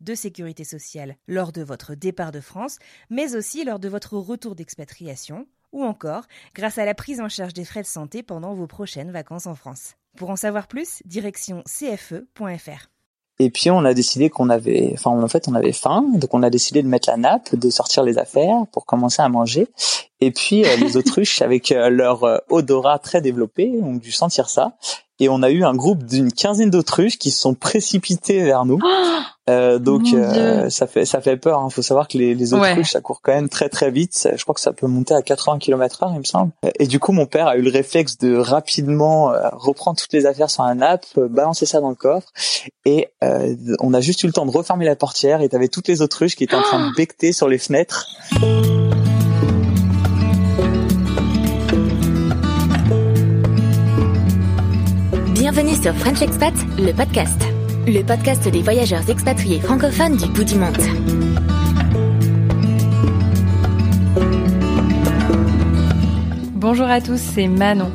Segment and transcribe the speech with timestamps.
[0.00, 2.78] de sécurité sociale lors de votre départ de France,
[3.10, 7.54] mais aussi lors de votre retour d'expatriation, ou encore grâce à la prise en charge
[7.54, 9.94] des frais de santé pendant vos prochaines vacances en France.
[10.16, 12.90] Pour en savoir plus, direction cfe.fr.
[13.42, 16.42] Et puis on a décidé qu'on avait, enfin en fait on avait faim, donc on
[16.42, 19.66] a décidé de mettre la nappe, de sortir les affaires pour commencer à manger.
[20.20, 24.50] Et puis euh, les autruches avec euh, leur euh, odorat très développé ont dû sentir
[24.50, 24.76] ça.
[25.20, 28.78] Et on a eu un groupe d'une quinzaine d'autruches qui se sont précipités vers nous.
[29.48, 31.60] Euh, donc euh, ça fait ça fait peur.
[31.62, 31.70] Il hein.
[31.70, 32.84] faut savoir que les, les autruches Ouais.
[32.84, 34.28] ça court quand même très très vite.
[34.34, 36.52] Je crois que ça peut monter à 80 km/h, il me semble.
[36.78, 40.26] Et du coup mon père a eu le réflexe de rapidement euh, reprendre toutes les
[40.26, 42.28] affaires sur un nappe, balancer ça dans le coffre.
[42.84, 45.42] Et euh, on a juste eu le temps de refermer la portière.
[45.42, 48.06] Et t'avais toutes les autruches qui étaient en train de becter sur les fenêtres.
[55.52, 57.42] Bienvenue sur French Expat, le podcast.
[57.84, 60.76] Le podcast des voyageurs expatriés francophones du bout du monde.
[66.54, 67.90] Bonjour à tous, c'est Manon.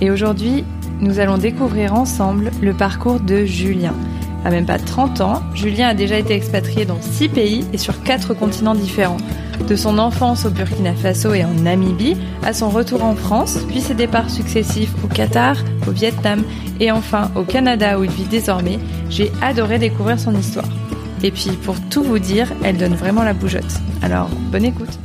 [0.00, 0.64] Et aujourd'hui,
[1.00, 3.94] nous allons découvrir ensemble le parcours de Julien.
[4.44, 8.02] À même pas 30 ans, Julien a déjà été expatrié dans 6 pays et sur
[8.02, 9.18] 4 continents différents.
[9.68, 13.80] De son enfance au Burkina Faso et en Namibie, à son retour en France, puis
[13.80, 15.56] ses départs successifs au Qatar,
[15.88, 16.42] au Vietnam
[16.78, 18.78] et enfin au Canada où il vit désormais,
[19.10, 20.68] j'ai adoré découvrir son histoire.
[21.22, 23.80] Et puis pour tout vous dire, elle donne vraiment la bougeotte.
[24.02, 24.98] Alors, bonne écoute.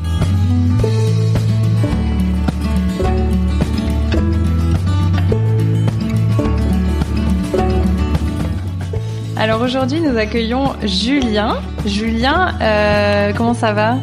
[9.42, 11.58] Alors aujourd'hui, nous accueillons Julien.
[11.88, 13.96] Julien, euh, comment ça va?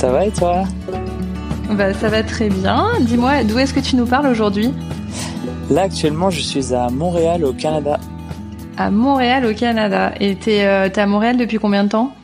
[0.00, 0.64] Ça va et toi
[1.76, 2.88] bah, Ça va très bien.
[3.02, 4.72] Dis-moi, d'où est-ce que tu nous parles aujourd'hui
[5.68, 8.00] Là actuellement je suis à Montréal au Canada.
[8.78, 10.14] À Montréal, au Canada.
[10.18, 12.14] Et t'es euh, à Montréal depuis combien de temps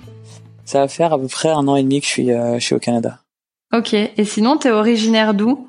[0.65, 2.65] Ça va faire à peu près un an et demi que je suis euh, je
[2.65, 3.19] suis au Canada.
[3.75, 3.93] Ok.
[3.93, 5.69] Et sinon, t'es originaire d'où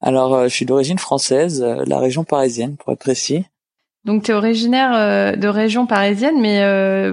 [0.00, 3.44] Alors euh, je suis d'origine française, euh, la région parisienne pour être précis.
[4.06, 7.12] Donc t'es originaire euh, de région parisienne, mais euh,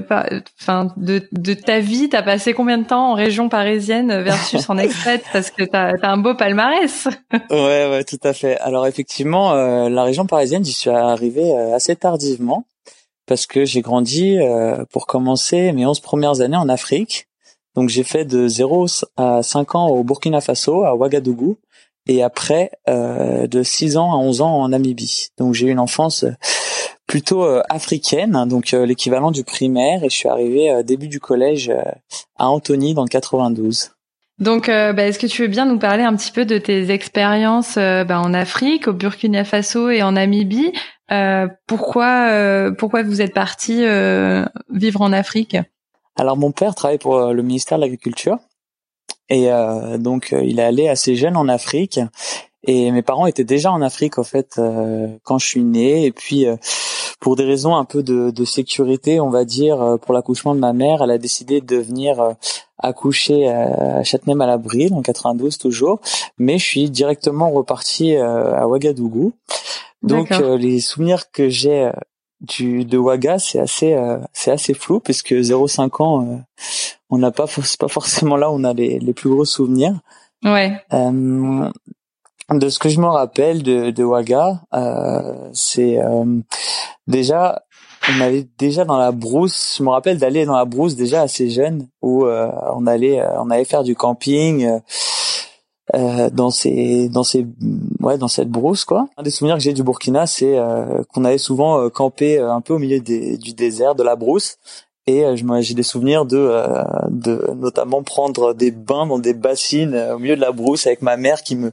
[0.62, 4.78] enfin de, de ta vie, t'as passé combien de temps en région parisienne versus en
[4.78, 7.08] expat Parce que t'as as un beau palmarès?
[7.50, 8.58] Ouais, ouais, tout à fait.
[8.60, 12.66] Alors effectivement, euh, la région parisienne, j'y suis arrivé euh, assez tardivement
[13.28, 17.28] parce que j'ai grandi, euh, pour commencer, mes 11 premières années en Afrique.
[17.76, 18.88] Donc j'ai fait de 0
[19.18, 21.58] à 5 ans au Burkina Faso, à Ouagadougou,
[22.08, 25.28] et après euh, de 6 ans à 11 ans en Namibie.
[25.38, 26.32] Donc j'ai eu une enfance euh,
[27.08, 31.08] plutôt euh, africaine, hein, donc euh, l'équivalent du primaire, et je suis arrivé euh, début
[31.08, 31.82] du collège euh,
[32.38, 33.92] à Antony dans le 92.
[34.40, 36.92] Donc, euh, bah, est-ce que tu veux bien nous parler un petit peu de tes
[36.92, 40.74] expériences euh, bah, en Afrique, au Burkina Faso et en Namibie?
[41.12, 45.58] Euh, Pourquoi, euh, pourquoi vous êtes parti euh, vivre en Afrique?
[46.18, 48.40] Alors mon père travaille pour le ministère de l'Agriculture
[49.30, 52.00] et euh, donc il est allé assez jeune en Afrique
[52.64, 56.12] et mes parents étaient déjà en Afrique en fait euh, quand je suis né et
[56.12, 56.56] puis euh,
[57.20, 60.60] pour des raisons un peu de, de sécurité on va dire euh, pour l'accouchement de
[60.60, 62.34] ma mère elle a décidé de venir euh,
[62.80, 66.00] accoucher à Châtenay-Malabry en 92 toujours.
[66.38, 69.34] Mais je suis directement reparti euh, à Ouagadougou.
[70.04, 71.92] Donc euh, les souvenirs que j'ai euh,
[72.42, 76.38] du de Ouaga c'est assez euh, c'est assez flou puisque 0,5 ans euh,
[77.10, 79.96] on n'a pas c'est pas forcément là où on a les, les plus gros souvenirs.
[80.44, 80.80] Ouais.
[80.94, 81.70] Euh,
[82.52, 86.26] de ce que je me rappelle de, de Ouaga euh, c'est euh,
[87.08, 87.62] déjà
[88.10, 91.50] on allait déjà dans la brousse je me rappelle d'aller dans la brousse déjà assez
[91.50, 94.80] jeune où euh, on allait euh, on allait faire du camping
[95.94, 97.48] dans ces dans ces
[98.02, 99.08] ouais dans cette brousse quoi.
[99.16, 100.60] Un des souvenirs que j'ai du Burkina, c'est
[101.14, 104.58] qu'on allait souvent camper un peu au milieu des, du désert, de la brousse,
[105.08, 105.24] Et
[105.62, 106.52] j'ai des souvenirs de,
[107.10, 111.16] de notamment prendre des bains dans des bassines au milieu de la brousse avec ma
[111.16, 111.72] mère qui me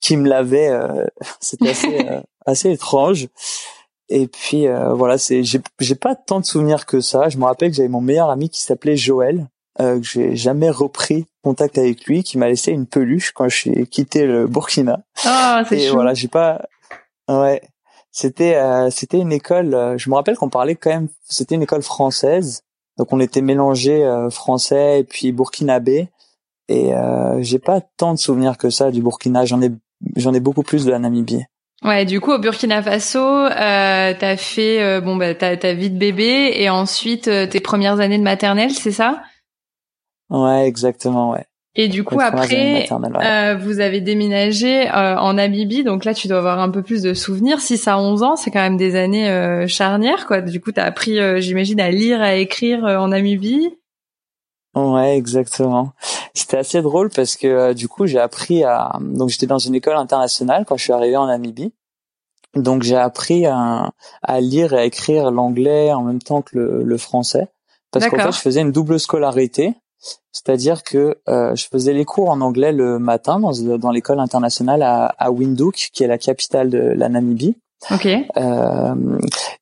[0.00, 0.70] qui me lavait.
[1.40, 2.06] C'était assez
[2.46, 3.26] assez étrange.
[4.08, 7.28] Et puis voilà, c'est j'ai j'ai pas tant de souvenirs que ça.
[7.28, 9.48] Je me rappelle que j'avais mon meilleur ami qui s'appelait Joël,
[9.80, 13.86] euh, que j'ai jamais repris contact avec lui, qui m'a laissé une peluche quand j'ai
[13.86, 15.00] quitté le Burkina.
[15.24, 16.62] Ah, c'est Et voilà, j'ai pas.
[17.28, 17.62] Ouais,
[18.10, 19.74] c'était euh, c'était une école.
[19.74, 21.08] Euh, je me rappelle qu'on parlait quand même.
[21.22, 22.62] C'était une école française,
[22.98, 26.08] donc on était mélangé euh, français et puis burkinabé.
[26.68, 26.92] Et
[27.40, 29.44] j'ai pas tant de souvenirs que ça du Burkina.
[29.44, 29.72] J'en ai
[30.14, 31.44] j'en ai beaucoup plus de la Namibie.
[31.82, 35.98] Ouais, du coup au Burkina Faso, euh, t'as fait bon bah ta ta vie de
[35.98, 39.20] bébé et ensuite tes premières années de maternelle, c'est ça?
[40.28, 41.44] Ouais, exactement, ouais.
[41.76, 46.38] Et du coup, après, euh, vous avez déménagé euh, en Namibie, donc là, tu dois
[46.38, 47.60] avoir un peu plus de souvenirs.
[47.60, 50.40] 6 à 11 ans, c'est quand même des années euh, charnières, quoi.
[50.40, 53.70] Du coup, tu as appris, j'imagine, à lire, à écrire en Namibie.
[54.74, 55.92] Ouais, exactement.
[56.34, 58.92] C'était assez drôle parce que du coup, j'ai appris à...
[59.00, 61.72] Donc, j'étais dans une école internationale quand je suis arrivé en Namibie.
[62.56, 66.82] Donc, j'ai appris à, à lire et à écrire l'anglais en même temps que le,
[66.82, 67.48] le français.
[67.92, 69.74] Parce qu'en fait, je faisais une double scolarité.
[70.32, 74.82] C'est-à-dire que euh, je faisais les cours en anglais le matin dans, dans l'école internationale
[74.82, 77.56] à, à, Windhoek, qui est la capitale de la Namibie.
[77.90, 78.28] Okay.
[78.36, 79.18] Euh,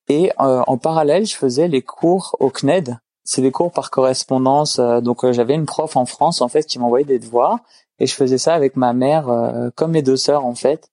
[0.08, 2.98] et euh, en parallèle, je faisais les cours au CNED.
[3.24, 4.78] C'est des cours par correspondance.
[4.78, 7.58] Euh, donc euh, j'avais une prof en France en fait qui m'envoyait des devoirs
[7.98, 9.26] et je faisais ça avec ma mère,
[9.74, 10.88] comme mes deux sœurs en fait.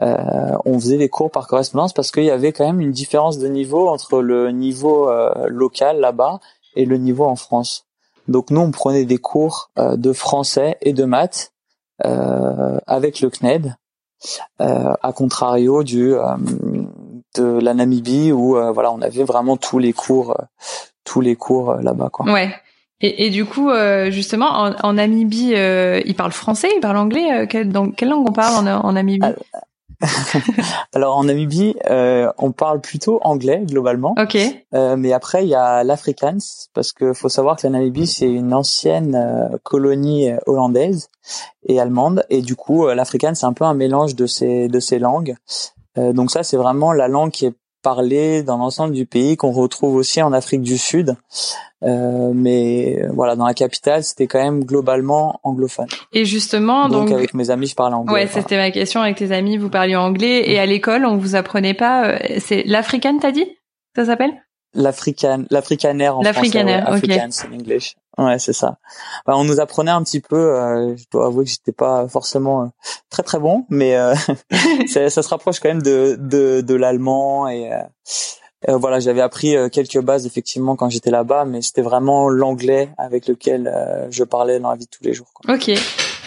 [0.00, 3.48] on faisait des cours par correspondance parce qu'il y avait quand même une différence de
[3.48, 5.10] niveau entre le niveau
[5.46, 6.38] local là-bas
[6.76, 7.86] et le niveau en France.
[8.28, 11.52] Donc nous, on prenait des cours euh, de français et de maths
[12.04, 13.74] euh, avec le CNED,
[14.60, 16.14] euh, à contrario du
[17.36, 20.36] de la Namibie où voilà, on avait vraiment tous les cours,
[21.04, 22.26] tous les cours là-bas quoi.
[22.30, 22.52] Ouais.
[23.02, 23.70] Et, et, du coup,
[24.08, 27.46] justement, en, en Namibie, ils parlent français, ils parlent anglais.
[27.64, 29.24] dans quelle langue on parle en, en Namibie?
[30.94, 34.14] Alors en Namibie, euh, on parle plutôt anglais globalement.
[34.18, 34.36] Ok.
[34.74, 38.30] Euh, mais après, il y a l'Afrikaans parce que faut savoir que la Namibie c'est
[38.30, 41.08] une ancienne euh, colonie hollandaise
[41.64, 44.98] et allemande et du coup l'Afrikaans c'est un peu un mélange de ces de ces
[44.98, 45.36] langues.
[45.96, 49.96] donc ça c'est vraiment la langue qui est parlée dans l'ensemble du pays qu'on retrouve
[49.96, 51.16] aussi en Afrique du Sud.
[51.82, 55.86] Euh, mais voilà, dans la capitale, c'était quand même globalement anglophone.
[56.12, 58.12] Et justement, donc, avec mes amis, je parlais anglais.
[58.12, 59.00] Ouais, c'était ma question.
[59.00, 62.06] Avec tes amis, vous parliez anglais, et à l'école, on vous apprenait pas.
[62.06, 63.46] Euh, c'est l'africaine, t'as dit?
[63.96, 64.32] Ça s'appelle?
[64.74, 66.64] L'africaine, l'africanaire en français.
[66.64, 67.10] Ouais, ok.
[67.50, 67.96] en English.
[68.18, 68.78] Ouais, c'est ça.
[69.26, 70.36] Bah, on nous apprenait un petit peu.
[70.36, 72.66] Euh, je dois avouer que j'étais pas forcément euh,
[73.08, 73.96] très très bon, mais
[74.86, 77.70] ça, ça, se rapproche quand même de de, de l'allemand et
[78.68, 82.90] euh, voilà, j'avais appris euh, quelques bases effectivement quand j'étais là-bas, mais c'était vraiment l'anglais
[82.98, 85.28] avec lequel euh, je parlais dans la vie de tous les jours.
[85.32, 85.54] Quoi.
[85.54, 85.70] Ok.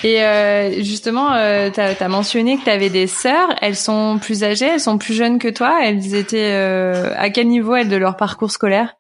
[0.04, 1.32] Et justement,
[1.72, 3.50] tu as, mentionné que tu avais des sœurs.
[3.62, 5.80] Elles sont plus âgées, elles sont plus jeunes que toi.
[5.82, 6.52] Elles étaient
[7.16, 8.96] à quel niveau elles de leur parcours scolaire?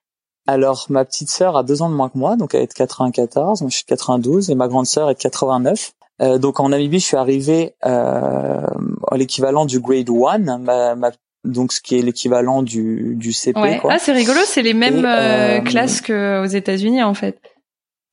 [0.48, 2.74] Alors, ma petite sœur a deux ans de moins que moi, donc elle est de
[2.74, 5.94] 94, moi je suis de 92, et ma grande sœur est de 89.
[6.40, 8.66] donc en Namibie, je suis arrivé euh,
[9.10, 10.58] à l'équivalent du grade 1.
[10.60, 11.12] Ma, ma
[11.44, 13.60] donc ce qui est l'équivalent du, du CP.
[13.60, 13.78] Ouais.
[13.80, 13.94] Quoi.
[13.94, 17.38] Ah, c'est rigolo, c'est les mêmes euh, euh, classes qu'aux États-Unis en fait.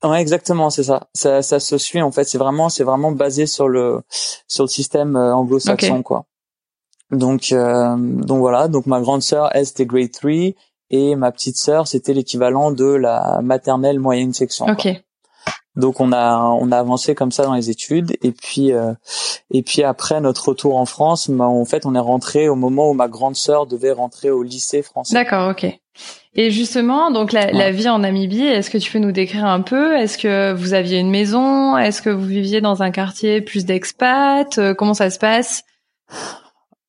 [0.03, 1.07] Ouais, exactement, c'est ça.
[1.13, 1.41] ça.
[1.41, 2.25] Ça se suit en fait.
[2.25, 4.01] C'est vraiment, c'est vraiment basé sur le
[4.47, 6.25] sur le système euh, anglo-saxon quoi.
[7.11, 8.67] Donc donc voilà.
[8.67, 10.31] Donc ma grande sœur, elle c'était grade 3
[10.91, 14.67] et ma petite sœur c'était l'équivalent de la maternelle moyenne section.
[14.67, 14.87] Ok.
[15.75, 18.93] Donc on a on a avancé comme ça dans les études et puis euh,
[19.51, 22.89] et puis après notre retour en France, bah, en fait on est rentré au moment
[22.89, 25.13] où ma grande sœur devait rentrer au lycée français.
[25.13, 25.80] D'accord, ok.
[26.33, 29.61] Et justement, donc la, la vie en Namibie, est-ce que tu peux nous décrire un
[29.61, 29.97] peu?
[29.97, 31.77] Est-ce que vous aviez une maison?
[31.77, 34.57] Est-ce que vous viviez dans un quartier plus d'expats?
[34.57, 35.63] Euh, Comment ça se passe?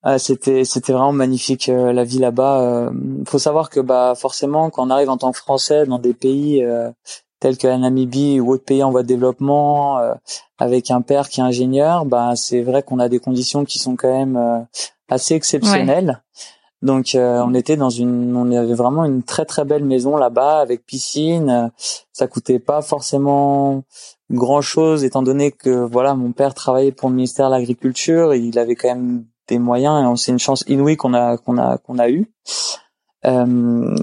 [0.05, 2.91] Ah, c'était c'était vraiment magnifique euh, la vie là-bas.
[2.93, 6.15] Il faut savoir que bah forcément quand on arrive en tant que Français dans des
[6.15, 6.65] pays
[7.43, 10.15] tels que la Namibie ou autres pays en voie de développement, euh,
[10.59, 13.97] avec un père qui est ingénieur, bah c'est vrai qu'on a des conditions qui sont
[13.97, 14.61] quand même euh,
[15.09, 16.23] assez exceptionnelles.
[16.83, 20.61] Donc euh, on était dans une, on avait vraiment une très très belle maison là-bas
[20.61, 21.71] avec piscine.
[22.13, 23.85] Ça coûtait pas forcément
[24.31, 28.59] grand chose étant donné que voilà mon père travaillait pour le ministère de l'agriculture, il
[28.59, 31.99] avait quand même des moyens et c'est une chance inouïe qu'on a qu'on a qu'on
[31.99, 32.27] a eu.
[33.25, 33.95] Euh,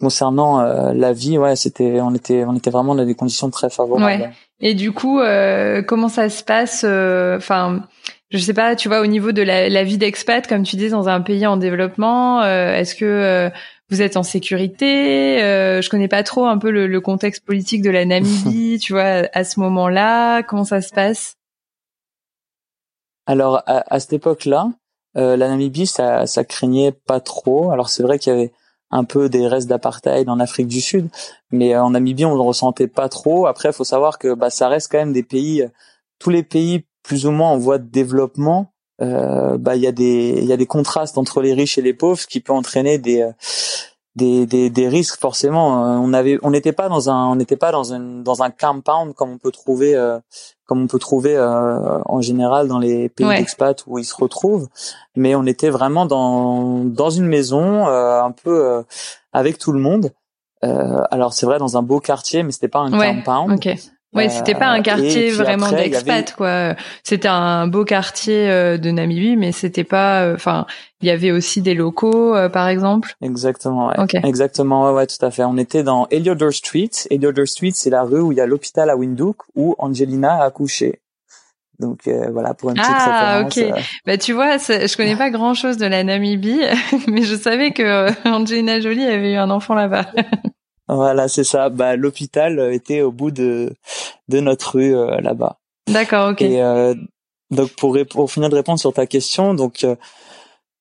[0.00, 3.70] concernant euh, la vie, ouais, c'était, on était, on était vraiment dans des conditions très
[3.70, 4.04] favorables.
[4.04, 4.30] Ouais.
[4.60, 7.82] Et du coup, euh, comment ça se passe euh, Enfin,
[8.30, 10.88] je sais pas, tu vois, au niveau de la, la vie d'expat, comme tu dis,
[10.88, 13.50] dans un pays en développement, est-ce que
[13.88, 15.42] vous êtes en sécurité.
[15.42, 18.92] Euh, je connais pas trop un peu le, le contexte politique de la Namibie, tu
[18.92, 20.42] vois, à ce moment-là.
[20.42, 21.36] Comment ça se passe?
[23.26, 24.70] Alors à, à cette époque-là,
[25.16, 27.70] euh, la Namibie, ça, ça craignait pas trop.
[27.70, 28.52] Alors c'est vrai qu'il y avait
[28.90, 31.08] un peu des restes d'apartheid en Afrique du Sud,
[31.50, 33.46] mais euh, en Namibie, on le ressentait pas trop.
[33.46, 35.64] Après, il faut savoir que bah, ça reste quand même des pays,
[36.18, 38.72] tous les pays plus ou moins en voie de développement.
[39.02, 41.82] Euh, bah il y a des il y a des contrastes entre les riches et
[41.82, 43.32] les pauvres, ce qui peut entraîner des euh,
[44.16, 45.84] des, des, des risques forcément.
[45.84, 48.50] Euh, on avait, on n'était pas dans un, on n'était pas dans un dans un
[48.50, 50.18] compound comme on peut trouver, euh,
[50.64, 53.36] comme on peut trouver euh, en général dans les pays ouais.
[53.36, 54.68] d'expat où ils se retrouvent.
[55.14, 58.82] Mais on était vraiment dans dans une maison un peu
[59.32, 60.12] avec tout le monde.
[60.62, 63.14] alors c'est vrai dans un beau quartier, mais c'était pas un ouais.
[63.14, 63.52] compound.
[63.52, 63.76] Okay.
[64.14, 66.24] Ouais, c'était pas un quartier vraiment d'expat avait...
[66.36, 66.74] quoi.
[67.04, 70.22] C'était un beau quartier euh, de Namibie, mais c'était pas.
[70.22, 70.64] euh, Enfin,
[71.02, 73.14] il y avait aussi des locaux, euh, par exemple.
[73.20, 73.88] Exactement.
[73.88, 74.06] Ouais.
[74.24, 74.86] Exactement.
[74.86, 75.44] Ouais, ouais, tout à fait.
[75.44, 76.88] On était dans Eliodor Street.
[77.10, 80.44] Eliodor Street, c'est la rue où il y a l'hôpital à Windhoek où Angelina a
[80.46, 81.00] accouché.
[81.78, 83.58] Donc euh, voilà pour une petite Ah, ok.
[83.58, 83.72] euh.
[84.06, 86.62] Bah tu vois, je connais pas grand chose de la Namibie,
[87.08, 90.06] mais je savais que euh, Angelina Jolie avait eu un enfant là-bas.
[90.88, 91.68] Voilà, c'est ça.
[91.68, 93.72] Bah l'hôpital était au bout de
[94.28, 95.58] de notre rue euh, là-bas.
[95.88, 96.42] D'accord, ok.
[96.42, 96.94] Et euh,
[97.50, 99.96] donc pour pour finir de répondre sur ta question, donc euh,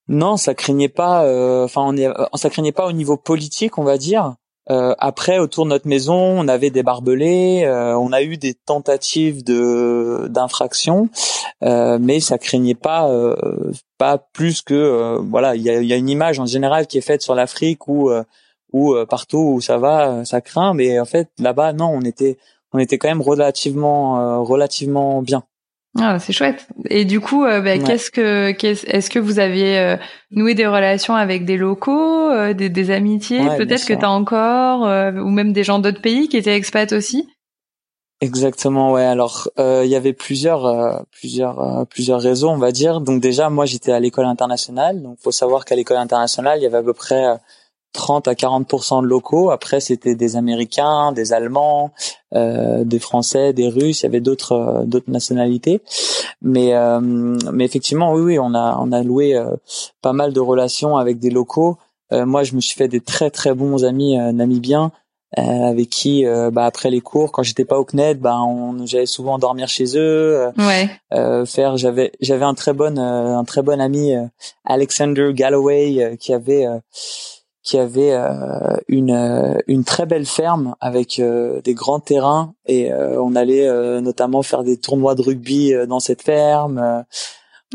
[0.08, 1.24] non, ça craignait pas.
[1.26, 4.36] euh, Enfin, on est, ça craignait pas au niveau politique, on va dire.
[4.72, 8.56] Euh, après, autour de notre maison, on avait des barbelés, euh, on a eu des
[8.56, 11.10] tentatives de d'infraction,
[11.64, 13.36] euh, mais ça craignait pas euh,
[14.00, 15.56] pas plus que euh, voilà.
[15.56, 18.10] Il y a, y a une image en général qui est faite sur l'Afrique où
[18.10, 18.24] euh,
[18.76, 22.02] où euh, partout où ça va, euh, ça craint, mais en fait là-bas, non, on
[22.02, 22.38] était
[22.74, 25.44] on était quand même relativement euh, relativement bien.
[25.98, 26.68] Ah, c'est chouette.
[26.90, 27.80] Et du coup, euh, bah, Ouais.
[27.80, 29.96] qu'est-ce que, qu'est-ce- est-ce que vous aviez euh,
[30.30, 34.00] noué des relations avec des locaux, euh, des, des amitiés, Ouais, peut-être que sûr.
[34.00, 37.30] t'as encore, euh, ou même des gens d'autres pays qui étaient expats aussi?
[38.22, 39.04] Exactement, ouais.
[39.06, 43.00] Alors, euh, il y avait plusieurs, euh, plusieurs, euh, plusieurs réseaux, on va dire.
[43.02, 45.02] Donc déjà, moi, j'étais à l'école internationale.
[45.02, 47.36] Donc, faut savoir qu'à l'école internationale, il y avait à peu près euh,
[47.96, 49.50] 30 à 40% de locaux.
[49.52, 51.92] Après, c'était des Américains, des Allemands,
[52.34, 54.02] euh, des Français, des Russes.
[54.02, 55.82] Il y avait d'autres, euh, d'autres nationalités.
[56.42, 59.56] Mais, euh, mais effectivement, oui, oui, on a, on a loué euh,
[60.02, 61.78] pas mal de relations avec des locaux.
[62.14, 64.92] Euh, moi, je me suis fait des très, très bons amis euh, namibiens
[65.40, 68.86] euh, avec qui, euh, bah, après les cours, quand j'étais pas au CNED, bah, on,
[68.86, 70.88] j'allais souvent dormir chez eux, Ouais.
[71.14, 71.76] euh, faire.
[71.78, 74.24] J'avais, j'avais un très bon, euh, un très bon ami, euh,
[74.66, 76.78] Alexander Galloway, euh, qui avait, euh,
[77.66, 82.94] qui avait euh, une, euh, une très belle ferme avec euh, des grands terrains et
[82.94, 86.78] euh, on allait euh, notamment faire des tournois de rugby euh, dans cette ferme.
[86.78, 87.02] Euh,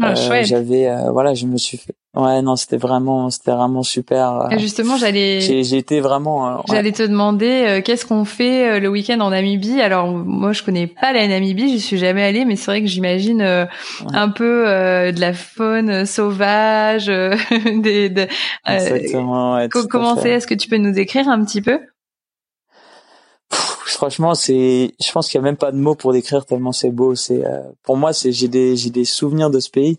[0.00, 0.14] Ah.
[0.44, 1.94] J'avais, euh, voilà, je me suis fait.
[2.12, 4.48] Ouais, non, c'était vraiment, c'était vraiment super.
[4.50, 6.48] Et justement, j'allais, J'ai, été vraiment.
[6.48, 6.62] euh, ouais.
[6.68, 9.80] j'allais te demander euh, qu'est-ce qu'on fait euh, le week-end en Namibie?
[9.80, 12.88] Alors moi, je connais pas la Namibie, j'y suis jamais allée, mais c'est vrai que
[12.88, 13.64] j'imagine euh,
[14.00, 14.06] Ouais.
[14.12, 17.36] un peu euh, de la faune sauvage, euh,
[17.76, 18.26] des, de, euh,
[18.66, 19.54] Exactement.
[19.54, 20.30] ouais, co- tout à comment c'est?
[20.30, 21.78] Est-ce que tu peux nous décrire un petit peu?
[23.50, 26.72] Pff, Franchement, c'est, je pense qu'il y a même pas de mots pour décrire tellement
[26.72, 27.14] c'est beau.
[27.14, 29.98] C'est, euh, pour moi, c'est, j'ai des, j'ai des souvenirs de ce pays.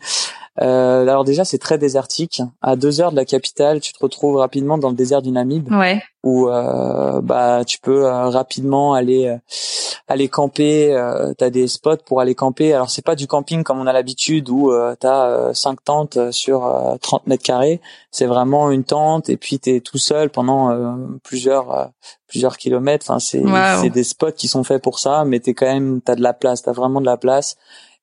[0.62, 2.42] Euh, alors déjà, c'est très désertique.
[2.62, 5.72] À deux heures de la capitale, tu te retrouves rapidement dans le désert du Namib,
[5.72, 6.02] Ouais.
[6.24, 9.38] où euh, bah tu peux euh, rapidement aller euh,
[10.08, 10.94] aller camper.
[10.94, 12.74] Euh, t'as des spots pour aller camper.
[12.74, 16.32] Alors c'est pas du camping comme on a l'habitude où euh, t'as euh, cinq tentes
[16.32, 17.82] sur euh, 30 mètres carrés.
[18.12, 21.86] C'est vraiment une tente et puis t'es tout seul pendant euh, plusieurs euh,
[22.28, 23.06] plusieurs kilomètres.
[23.10, 23.82] Enfin c'est Wow.
[23.82, 26.34] c'est des spots qui sont faits pour ça, mais t'es quand même t'as de la
[26.34, 26.62] place.
[26.62, 27.56] T'as vraiment de la place.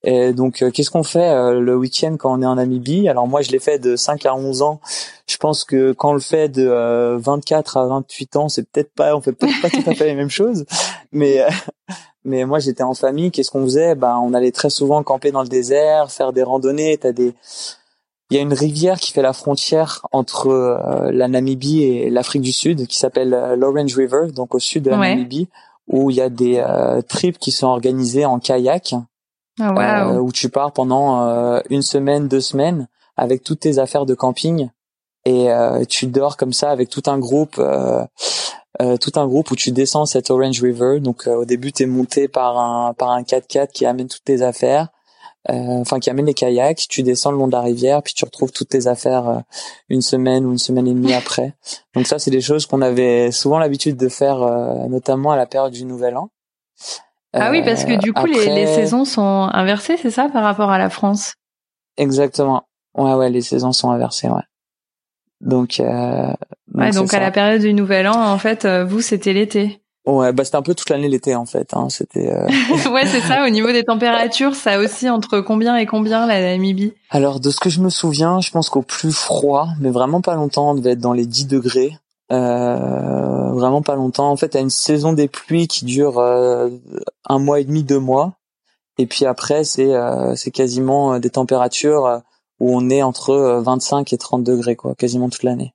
[0.03, 3.09] Et donc, euh, qu'est-ce qu'on fait euh, le week-end quand on est en Namibie?
[3.09, 4.79] Alors moi, je l'ai fait de 5 à 11 ans.
[5.27, 8.93] Je pense que quand on le fait de euh, 24 à 28 ans, c'est peut-être
[8.93, 10.65] pas, on fait peut-être pas tout à fait les mêmes choses.
[11.11, 11.49] Mais euh,
[12.23, 13.31] mais moi, j'étais en famille.
[13.31, 13.95] Qu'est-ce qu'on faisait?
[13.95, 16.97] Ben, on allait très souvent camper dans le désert, faire des randonnées.
[16.97, 17.33] T'as des
[18.31, 22.43] il y a une rivière qui fait la frontière entre euh, la Namibie et l'Afrique
[22.43, 25.15] du Sud qui s'appelle euh, l'Orange River, donc au sud de la Ouais.
[25.15, 25.47] Namibie,
[25.87, 28.93] où il y a des euh, trips qui sont organisés en kayak
[29.59, 30.27] Ah, euh, Waouh.
[30.27, 32.87] où tu pars pendant euh, une semaine, deux semaines
[33.17, 34.69] avec toutes tes affaires de camping
[35.25, 38.05] et euh, tu dors comme ça avec tout un groupe, euh,
[38.81, 40.99] euh, tout un groupe où tu descends cette Orange River.
[41.01, 44.41] Donc euh, au début t'es monté par un par un 4x4 qui amène toutes tes
[44.41, 44.87] affaires,
[45.49, 46.87] euh, enfin qui amène les kayaks.
[46.89, 49.43] Tu descends le long de la rivière puis tu retrouves toutes tes affaires
[49.89, 51.53] une semaine ou une semaine et demie après.
[51.93, 55.45] Donc ça c'est des choses qu'on avait souvent l'habitude de faire, euh, notamment à la
[55.45, 56.29] période du Nouvel An.
[57.33, 60.71] Ah oui, parce que du coup, Euh, les, saisons sont inversées, c'est ça, par rapport
[60.71, 61.35] à la France?
[61.97, 62.63] Exactement.
[62.97, 64.41] Ouais, ouais, les saisons sont inversées, ouais.
[65.41, 66.33] Donc, euh,
[66.67, 69.81] donc, ouais, donc à la période du Nouvel An, en fait, vous c'était l'été.
[70.05, 71.73] Ouais, bah c'était un peu toute l'année l'été en fait.
[71.73, 71.89] Hein.
[71.89, 72.31] C'était.
[72.31, 72.47] Euh...
[72.91, 73.45] ouais, c'est ça.
[73.45, 76.93] Au niveau des températures, ça aussi entre combien et combien la Namibie?
[77.09, 80.35] Alors de ce que je me souviens, je pense qu'au plus froid, mais vraiment pas
[80.35, 81.91] longtemps, on devait être dans les 10 degrés.
[82.31, 84.29] Euh, vraiment pas longtemps.
[84.29, 86.69] En fait, à une saison des pluies qui dure euh,
[87.25, 88.33] un mois et demi, deux mois.
[88.97, 92.21] Et puis après, c'est euh, c'est quasiment euh, des températures
[92.59, 95.73] où on est entre 25 et 30 degrés, quoi, quasiment toute l'année.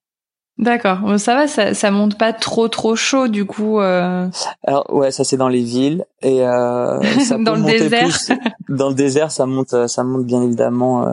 [0.56, 3.80] D'accord, ça va, ça, ça monte pas trop trop chaud du coup.
[3.80, 4.28] Euh...
[4.64, 8.08] Alors ouais, ça c'est dans les villes et euh, ça dans peut le désert.
[8.08, 8.28] Plus.
[8.68, 11.12] Dans le désert, ça monte, ça monte bien évidemment, euh,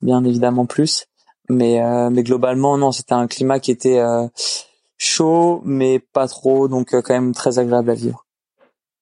[0.00, 1.04] bien évidemment plus.
[1.50, 4.26] Mais euh, mais globalement non, c'était un climat qui était euh,
[4.98, 8.26] chaud mais pas trop, donc quand même très agréable à vivre.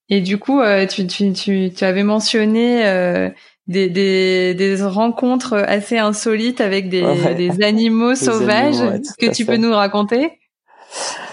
[0.08, 3.32] Et du coup, tu, tu, tu, tu avais mentionné
[3.66, 9.72] des, des, des rencontres assez insolites avec des, des animaux sauvages que tu peux nous
[9.72, 10.38] raconter?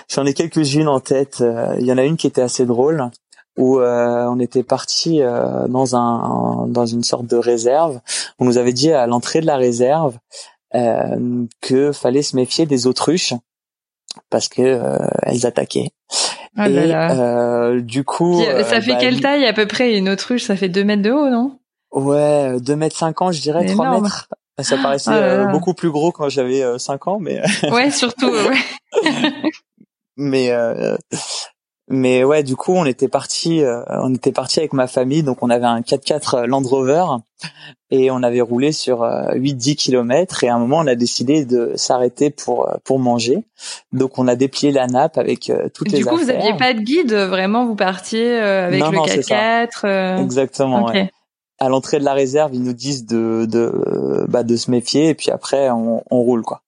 [0.10, 1.42] J'en ai quelques-unes en tête.
[1.42, 3.10] Euh, il y en a une qui était assez drôle
[3.58, 8.02] où euh, on était parti euh, dans un dans une sorte de réserve.
[8.40, 10.18] On nous avait dit à l'entrée de la réserve
[10.74, 13.34] euh, que fallait se méfier des autruches
[14.30, 14.82] parce que
[15.24, 15.92] elles attaquaient.
[16.58, 17.72] Oh là là.
[17.72, 20.44] Et du coup, ça fait bah, quelle taille à peu près une autruche?
[20.44, 21.60] Ça fait deux mètres de haut, non?
[21.94, 24.28] Ouais, 2 mètres 5 ans, je dirais 3 mètres.
[24.60, 27.42] Ça paraissait oh euh, beaucoup plus gros quand j'avais 5 euh, ans, mais.
[27.72, 28.30] ouais, surtout.
[28.30, 28.58] Ouais.
[30.18, 30.96] mais euh,
[31.94, 35.50] mais ouais, du coup, on était parti, on était parti avec ma famille, donc on
[35.50, 37.06] avait un 4x4 Land Rover
[37.92, 41.74] et on avait roulé sur 8-10 kilomètres et à un moment, on a décidé de
[41.76, 43.44] s'arrêter pour pour manger.
[43.92, 46.80] Donc, on a déplié la nappe avec toutes les Du coup, vous aviez pas de
[46.80, 50.24] guide, vraiment, vous partiez avec le 4x4.
[50.24, 50.86] Exactement.
[50.86, 51.10] Ouais
[51.64, 55.16] à l'entrée de la réserve, ils nous disent de de bah, de se méfier et
[55.16, 56.62] puis après on, on roule quoi.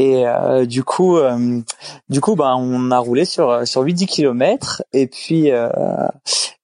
[0.00, 1.60] Et euh, du coup, euh,
[2.08, 5.68] du coup, bah, on a roulé sur sur 8-10 kilomètres et puis euh,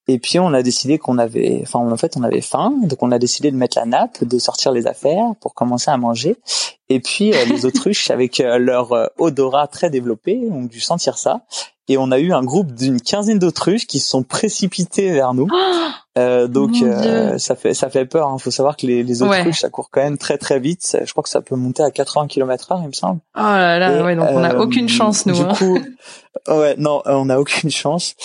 [0.07, 3.11] et puis on a décidé qu'on avait, enfin en fait on avait faim, donc on
[3.11, 6.35] a décidé de mettre la nappe, de sortir les affaires pour commencer à manger.
[6.89, 11.41] Et puis les autruches avec leur odorat très développé ont dû sentir ça
[11.89, 15.47] et on a eu un groupe d'une quinzaine d'autruches qui se sont précipités vers nous.
[16.17, 18.27] Euh, donc euh, ça fait ça fait peur.
[18.29, 18.37] Il hein.
[18.37, 20.97] faut savoir que les, les autruches ça court quand même très très vite.
[21.03, 23.19] Je crois que ça peut monter à 80 km/h, il me semble.
[23.35, 25.35] Oh là là, ouais, donc on a euh, aucune chance nous.
[25.35, 25.53] Du hein.
[25.55, 25.79] coup,
[26.47, 28.15] ouais, non, on n'a aucune chance.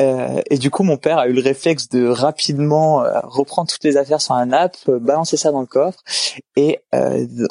[0.00, 3.84] Euh, et du coup, mon père a eu le réflexe de rapidement euh, reprendre toutes
[3.84, 6.00] les affaires sur un app, euh, balancer ça dans le coffre,
[6.56, 6.80] et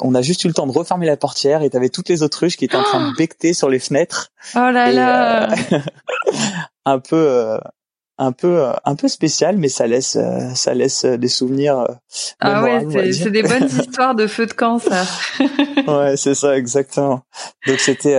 [0.00, 1.62] on a juste eu le temps de refermer la portière.
[1.62, 4.30] Et t'avais toutes les autruches qui étaient en train de becter sur les fenêtres.
[4.54, 5.48] Oh là là
[6.84, 7.58] Un peu,
[8.18, 11.86] un peu euh, un peu spécial mais ça laisse euh, ça laisse euh, des souvenirs
[12.40, 15.04] ah ouais c'est des bonnes histoires de feu de camp ça.
[15.86, 17.22] Ouais c'est ça exactement.
[17.66, 18.18] Donc c'était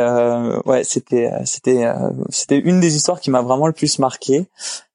[0.66, 1.92] ouais c'était c'était
[2.30, 4.46] c'était une des histoires qui m'a vraiment le plus marqué.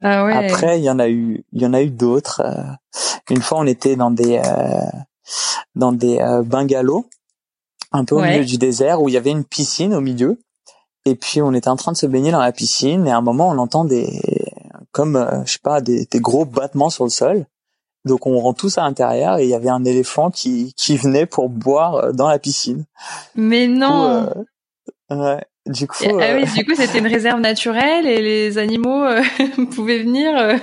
[0.01, 0.33] Ah ouais.
[0.33, 2.41] après il y en a eu il y en a eu d'autres
[3.29, 4.41] une fois on était dans des
[5.75, 7.05] dans des bungalows
[7.91, 10.41] un peu au milieu du désert où il y avait une piscine au milieu.
[11.05, 13.23] Et puis on était en train de se baigner dans la piscine et à un
[13.23, 14.21] moment on entend des
[14.93, 17.47] comme euh, je sais pas des, des, gros battements sur le sol.
[18.05, 21.27] Donc on rentre tous à l'intérieur et il y avait un éléphant qui qui venait
[21.27, 22.85] pour boire euh, dans la piscine.
[23.35, 24.25] Mais non.
[24.25, 24.45] Du coup,
[25.13, 25.45] euh, ouais.
[25.67, 26.05] Du coup.
[26.21, 29.05] Ah oui, du coup c'était une réserve naturelle et les animaux
[29.75, 30.59] pouvaient venir.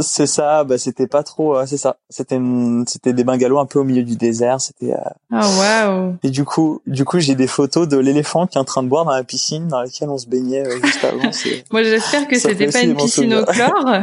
[0.00, 1.98] C'est ça, bah c'était pas trop, c'est ça.
[2.08, 2.40] C'était
[2.86, 4.94] c'était des bungalows un peu au milieu du désert, c'était
[5.30, 6.16] Oh waouh.
[6.22, 8.88] Et du coup, du coup, j'ai des photos de l'éléphant qui est en train de
[8.88, 11.30] boire dans la piscine dans laquelle on se baignait euh, juste avant.
[11.72, 14.02] Moi, j'espère que c'était pas une piscine au chlore.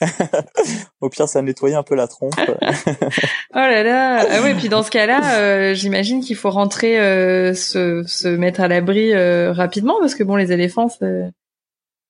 [1.00, 2.34] au pire, ça nettoyait un peu la trompe.
[2.40, 4.26] oh là là.
[4.28, 8.60] Ah ouais, puis dans ce cas-là, euh, j'imagine qu'il faut rentrer euh, se, se mettre
[8.62, 9.14] à l'abri
[9.52, 10.88] rapidement parce que bon, les éléphants,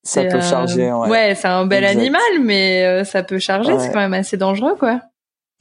[0.03, 0.91] ça peut charger.
[0.91, 3.77] Ouais, ouais c'est un bel animal, mais euh, ça peut charger.
[3.79, 5.01] C'est quand même assez dangereux, quoi.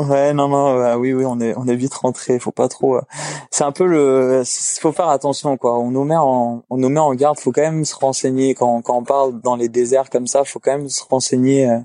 [0.01, 2.41] Ouais, non, non, bah oui, oui, on est, on est vite rentré.
[2.41, 2.97] Faut pas trop.
[2.97, 3.03] Euh,
[3.51, 4.43] c'est un peu le.
[4.81, 5.79] Faut faire attention, quoi.
[5.79, 7.39] On nous met en, on nous met en garde.
[7.39, 10.43] Faut quand même se renseigner quand, quand on parle dans les déserts comme ça.
[10.45, 11.79] Faut quand même se renseigner euh,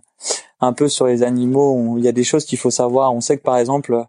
[0.62, 1.96] un peu sur les animaux.
[1.98, 3.14] Il y a des choses qu'il faut savoir.
[3.14, 4.04] On sait que par exemple,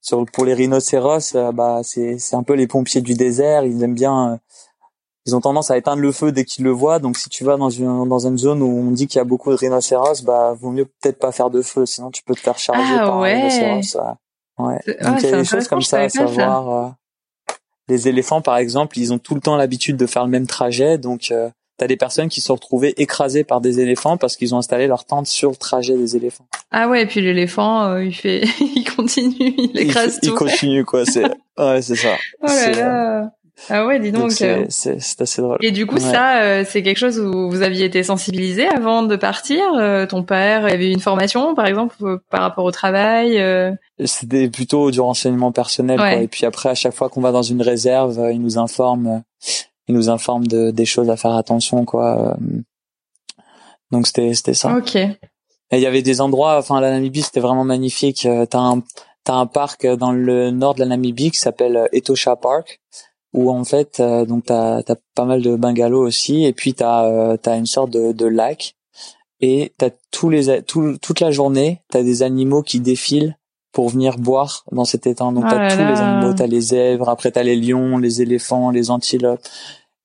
[0.00, 3.64] sur pour les rhinocéros, bah c'est, c'est un peu les pompiers du désert.
[3.64, 4.40] Ils aiment bien
[5.26, 6.98] ils ont tendance à éteindre le feu dès qu'ils le voient.
[6.98, 9.24] Donc si tu vas dans une dans une zone où on dit qu'il y a
[9.24, 12.40] beaucoup de rhinocéros, bah vaut mieux peut-être pas faire de feu, sinon tu peux te
[12.40, 13.32] faire charger ah, par ouais.
[13.32, 13.96] un rhinocéros.
[14.58, 14.80] Ouais.
[15.00, 16.70] Ah, Donc il y a des choses comme ça à savoir.
[16.70, 16.88] Euh,
[17.88, 20.96] les éléphants par exemple, ils ont tout le temps l'habitude de faire le même trajet,
[20.96, 24.54] donc euh, t'as des personnes qui se sont retrouvées écrasées par des éléphants parce qu'ils
[24.54, 26.46] ont installé leur tente sur le trajet des éléphants.
[26.70, 30.34] Ah ouais, et puis l'éléphant, euh, il fait, il continue, il écrase il, tout.
[30.34, 31.24] Il continue quoi, c'est,
[31.58, 32.16] ouais, c'est ça.
[32.42, 33.32] Oh là là.
[33.68, 34.32] Ah ouais, dis donc.
[34.32, 35.58] c'est c'est assez drôle.
[35.60, 39.60] Et du coup, ça, c'est quelque chose où vous aviez été sensibilisé avant de partir.
[40.08, 41.94] ton père avait eu une formation, par exemple,
[42.30, 43.42] par rapport au travail.
[44.04, 45.98] C'était plutôt du renseignement personnel.
[45.98, 46.14] Quoi.
[46.14, 49.22] Et puis après, à chaque fois qu'on va dans une réserve, il nous informe,
[49.88, 52.36] il nous informe de des choses à faire attention, quoi.
[53.90, 54.76] Donc c'était c'était ça.
[54.76, 54.96] Ok.
[54.96, 58.26] Et il y avait des endroits, enfin la Namibie c'était vraiment magnifique.
[58.26, 58.82] Euh, t'as un
[59.24, 62.80] t'as un parc dans le nord de la Namibie qui s'appelle euh, Etosha Park
[63.32, 67.04] où en fait euh, donc t'as as pas mal de bungalows aussi et puis t'as
[67.04, 68.74] euh, t'as une sorte de, de lac
[69.40, 73.36] et t'as tous les tout, toute la journée t'as des animaux qui défilent
[73.72, 77.08] pour venir boire dans cet étang donc t'as oh tous les animaux t'as les zèbres
[77.08, 79.46] après t'as les lions les éléphants les antilopes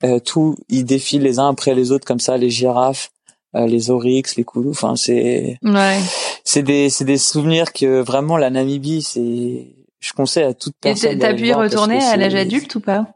[0.03, 3.09] euh, tout ils défilent les uns après les autres comme ça les girafes
[3.55, 4.71] euh, les oryx, les koulous.
[4.71, 5.99] Enfin, c'est ouais.
[6.43, 9.74] c'est des c'est des souvenirs que vraiment la Namibie, c'est
[10.05, 11.11] je conseille à toute personne.
[11.11, 13.07] Et t'as pu y retourner à l'âge adulte ou pas?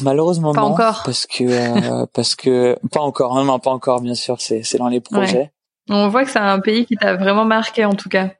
[0.00, 4.00] Malheureusement pas non, encore parce que euh, parce que pas encore, non non pas encore
[4.00, 5.52] bien sûr, c'est c'est dans les projets.
[5.90, 8.30] On voit que c'est un pays qui t'a vraiment marqué en tout cas.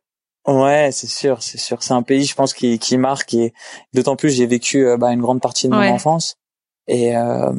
[0.47, 1.83] Ouais, c'est sûr, c'est sûr.
[1.83, 3.53] C'est un pays, je pense, qui, qui marque et
[3.93, 6.37] d'autant plus j'ai vécu euh, bah, une grande partie de mon enfance
[6.89, 7.53] et euh,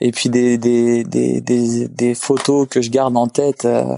[0.00, 3.66] et puis des des des des, des photos que je garde en tête.
[3.66, 3.96] Euh,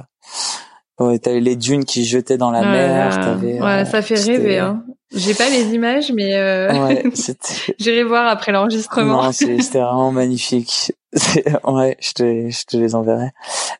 [0.98, 3.20] ouais, t'avais les dunes qui jetaient dans la mer.
[3.20, 4.59] T'avais, ouais, ça fait rêver.
[4.59, 4.85] Hein.
[5.12, 6.87] J'ai pas les images, mais euh...
[6.87, 7.03] ouais,
[7.79, 9.25] j'irai voir après l'enregistrement.
[9.25, 10.92] Non, c'était vraiment magnifique.
[11.64, 13.31] ouais, je te, je te les enverrai.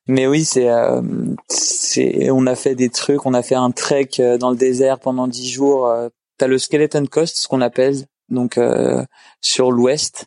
[0.09, 1.01] Mais oui, c'est, euh,
[1.49, 3.25] c'est, on a fait des trucs.
[3.27, 5.87] On a fait un trek euh, dans le désert pendant dix jours.
[5.87, 7.95] Euh, t'as le Skeleton Coast, ce qu'on appelle,
[8.29, 9.05] donc euh,
[9.41, 10.27] sur l'ouest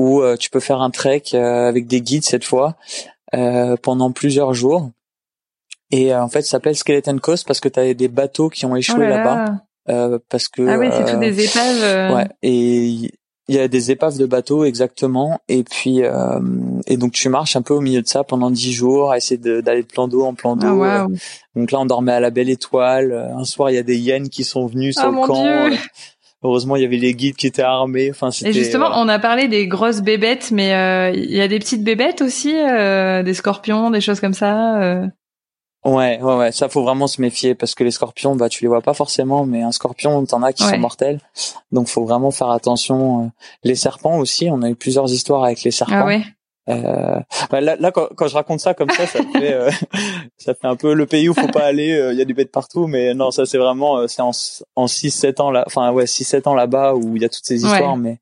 [0.00, 2.76] où euh, tu peux faire un trek euh, avec des guides cette fois
[3.34, 4.90] euh, pendant plusieurs jours.
[5.90, 8.76] Et en fait, ça s'appelle Skeleton Coast parce que tu as des bateaux qui ont
[8.76, 9.56] échoué oh là-bas.
[9.86, 12.14] Parce que ah oui, c'est tout des épaves.
[12.14, 13.10] Ouais, et
[13.48, 15.40] il y a des épaves de bateaux exactement.
[15.48, 16.38] Et puis euh,
[16.86, 19.38] et donc tu marches un peu au milieu de ça pendant dix jours, à essayer
[19.38, 20.82] d'aller de, plan d'eau en plan d'eau.
[20.84, 21.06] Ah,
[21.56, 23.12] donc là, on dormait à la belle étoile.
[23.12, 25.68] Un soir, il y a des hyènes qui sont venus sur oh, le camp.
[25.68, 25.78] Dieu.
[26.42, 28.10] Heureusement, il y avait les guides qui étaient armés.
[28.10, 31.48] Enfin, Et justement, euh, on a parlé des grosses bébêtes, mais euh, il y a
[31.48, 35.02] des petites bébêtes aussi, euh, des scorpions, des choses comme ça.
[35.86, 35.90] Euh.
[35.90, 36.52] Ouais, ouais, ouais.
[36.52, 39.46] Ça, faut vraiment se méfier parce que les scorpions, bah, tu les vois pas forcément,
[39.46, 41.20] mais un scorpion, t'en as qui sont mortels.
[41.72, 43.32] Donc, faut vraiment faire attention.
[43.64, 46.02] Les serpents aussi, on a eu plusieurs histoires avec les serpents.
[46.02, 46.22] Ah ouais.
[46.68, 47.18] Euh,
[47.50, 49.70] bah là, là quand, quand, je raconte ça comme ça, ça fait, euh,
[50.36, 51.92] ça fait un peu le pays où faut pas aller.
[51.92, 54.30] Euh, il y a du bêtes partout, mais non, ça c'est vraiment, euh, c'est en,
[54.76, 57.64] en 6-7 ans là, enfin ouais, 6-7 ans là-bas où il y a toutes ces
[57.64, 58.18] histoires, mais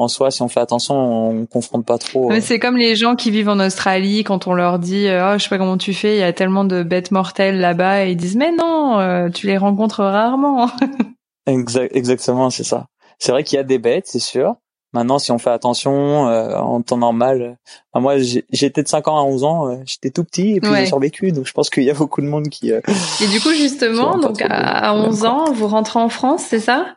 [0.00, 0.94] en soi, si on fait attention,
[1.30, 2.28] on confronte pas trop.
[2.28, 5.42] Mais c'est comme les gens qui vivent en Australie quand on leur dit, oh, je
[5.42, 8.16] sais pas comment tu fais, il y a tellement de bêtes mortelles là-bas, et ils
[8.16, 10.70] disent, mais non, tu les rencontres rarement.
[11.46, 12.86] exact, exactement, c'est ça.
[13.18, 14.56] C'est vrai qu'il y a des bêtes, c'est sûr.
[14.92, 17.56] Maintenant, si on fait attention, euh, en temps normal,
[17.94, 20.70] euh, moi j'étais de 5 ans à 11 ans, euh, j'étais tout petit et puis
[20.74, 22.70] j'ai survécu, donc je pense qu'il y a beaucoup de monde qui.
[22.70, 26.96] et du coup, justement, donc à 11 ans, vous rentrez en France, c'est ça?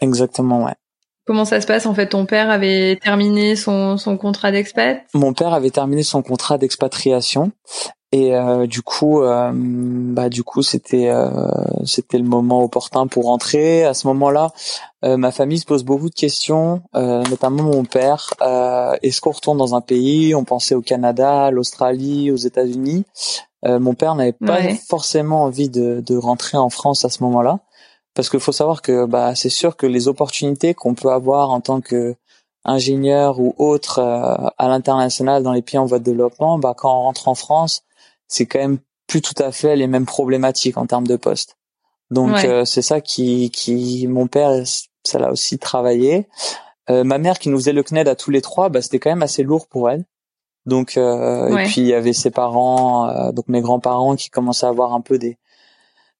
[0.00, 0.74] Exactement, ouais.
[1.26, 2.08] Comment ça se passe en fait?
[2.08, 5.00] Ton père avait terminé son, son contrat d'expat?
[5.12, 7.50] Mon père avait terminé son contrat d'expatriation
[8.12, 11.28] et euh, du coup, euh, bah du coup c'était euh,
[11.84, 13.84] c'était le moment opportun pour rentrer.
[13.84, 14.50] À ce moment-là,
[15.02, 18.34] ma famille se pose beaucoup de questions, notamment mon père.
[19.02, 20.34] Est-ce qu'on retourne dans un pays?
[20.34, 23.04] On pensait au Canada, l'Australie, aux États-Unis.
[23.64, 24.58] mon père n'avait pas
[24.88, 27.60] forcément envie de, de rentrer en France à ce moment-là,
[28.16, 31.60] parce qu'il faut savoir que bah c'est sûr que les opportunités qu'on peut avoir en
[31.60, 32.16] tant que
[32.64, 37.02] ingénieur ou autre à l'international dans les pays en voie de développement, bah quand on
[37.02, 37.84] rentre en France
[38.28, 41.56] c'est quand même plus tout à fait les mêmes problématiques en termes de poste.
[42.10, 44.62] Donc euh, c'est ça qui, qui mon père,
[45.04, 46.28] ça l'a aussi travaillé.
[46.88, 49.10] Euh, ma mère qui nous faisait le CNED à tous les trois, bah, c'était quand
[49.10, 50.04] même assez lourd pour elle.
[50.66, 54.70] Donc euh, et puis il y avait ses parents, donc mes grands-parents qui commençaient à
[54.70, 55.38] avoir un peu des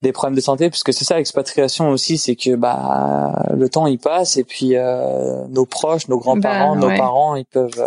[0.07, 3.99] des problèmes de santé puisque c'est ça l'expatriation aussi c'est que bah le temps il
[3.99, 4.75] passe et puis
[5.49, 7.87] nos proches nos grands-parents bah, nos parents ils peuvent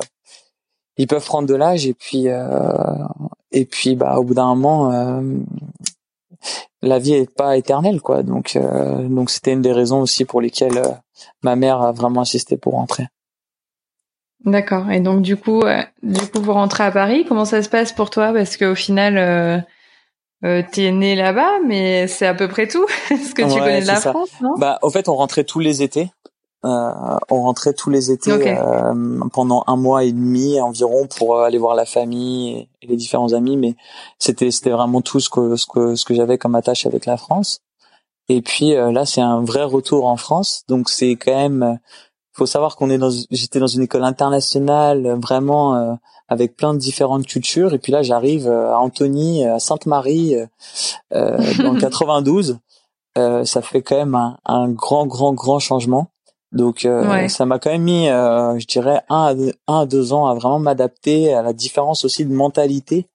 [0.98, 2.28] ils peuvent prendre de l'âge et puis
[3.52, 5.22] et puis bah au bout d'un moment euh,
[6.82, 8.24] la vie est pas éternelle quoi.
[8.24, 10.92] Donc euh, donc c'était une des raisons aussi pour lesquelles euh,
[11.44, 13.08] ma mère a vraiment insisté pour rentrer.
[14.46, 14.90] D'accord.
[14.90, 15.64] Et donc du coup
[16.02, 17.26] du coup vous rentrez à Paris.
[17.28, 18.32] Comment ça se passe pour toi?
[18.32, 19.66] Parce qu'au final
[20.46, 22.86] euh, t'es né là-bas, mais c'est à peu près tout.
[23.10, 24.56] ce que tu connais de la France, non?
[24.58, 26.12] Bah, au fait, on rentrait tous les étés.
[26.66, 26.92] Euh,
[27.30, 31.58] on rentrait tous les étés euh, pendant un mois et demi environ pour euh, aller
[31.58, 33.56] voir la famille et, les différents amis.
[33.56, 33.76] Mais
[34.18, 37.16] c'était c'était vraiment tout ce que ce que ce que j'avais comme attache avec la
[37.16, 37.62] France.
[38.28, 40.64] Et puis là c'est un vrai retour en France.
[40.68, 41.80] Donc c'est quand même
[42.40, 45.94] faut savoir qu'on est dans, j'étais dans une école internationale, vraiment euh,
[46.30, 47.74] avec plein de différentes cultures.
[47.74, 50.36] Et puis là, j'arrive à Antony, à Sainte-Marie,
[51.14, 52.58] euh, dans le 92.
[53.16, 56.08] ça fait quand même un, un, grand, grand, grand changement.
[56.52, 56.88] Donc
[57.28, 60.34] ça m'a quand même mis, je dirais, un à, deux, un à deux ans à
[60.34, 63.06] vraiment m'adapter à la différence aussi de mentalité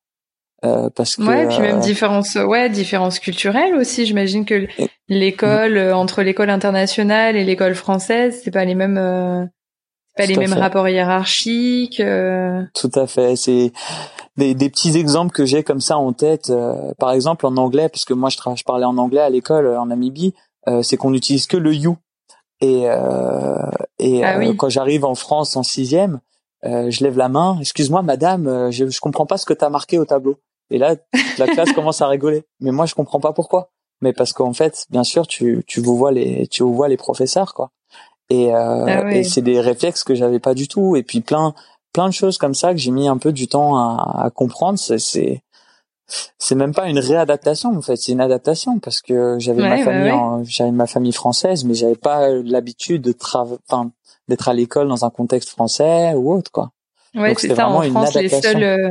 [0.64, 4.06] euh, parce que ouais, puis même euh, différence, ouais, différence culturelle aussi.
[4.06, 4.66] J'imagine que
[5.08, 9.50] l'école euh, entre l'école internationale et l'école française, c'est pas les mêmes,
[10.16, 12.02] pas les mêmes rapports hiérarchiques.
[12.74, 13.36] Tout à fait.
[13.36, 13.72] C'est
[14.36, 16.52] des, des, petits exemples que j'ai comme ça en tête.
[16.98, 19.86] par exemple, en anglais, parce que moi je, je parlais en anglais à l'école en
[19.86, 20.34] Namibie,
[20.82, 21.96] c'est qu'on n'utilise que le you.
[22.60, 22.84] Et,
[23.98, 26.20] et ah quand j'arrive en France en sixième,
[26.62, 27.58] je lève la main.
[27.60, 30.38] Excuse-moi, madame, je, je comprends pas ce que tu as marqué au tableau.
[30.70, 30.96] Et là,
[31.38, 32.44] la classe commence à rigoler.
[32.60, 33.70] Mais moi, je comprends pas pourquoi.
[34.00, 36.96] Mais parce qu'en fait, bien sûr, tu, tu vous vois les, tu vous vois les
[36.96, 37.70] professeurs, quoi.
[38.30, 40.96] Et, euh, ah et c'est des réflexes que j'avais pas du tout.
[40.96, 41.54] Et puis plein,
[41.92, 44.78] plein de choses comme ça que j'ai mis un peu du temps à, à comprendre.
[44.78, 49.82] C'est, c'est, même pas une réadaptation en fait, c'est une adaptation parce que j'avais ma
[49.82, 53.90] famille, j'avais ma famille française, mais j'avais pas l'habitude de enfin,
[54.28, 56.72] d'être à l'école dans un contexte français ou autre quoi.
[57.14, 57.68] Ouais, c'est ça.
[57.68, 58.90] En France, les seuls, euh,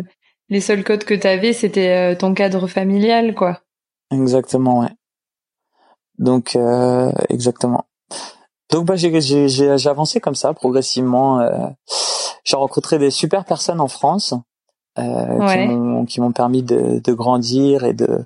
[0.50, 3.60] les seuls codes que tu avais, c'était euh, ton cadre familial, quoi.
[4.12, 4.92] Exactement, ouais.
[6.20, 7.86] Donc, euh, exactement.
[8.72, 11.40] Donc, bah, j'ai, j'ai, j'ai avancé comme ça, progressivement.
[11.40, 11.68] Euh,
[12.44, 14.34] j'ai rencontré des super personnes en France
[15.00, 18.26] euh, qui, m'ont, qui m'ont permis de, de grandir et de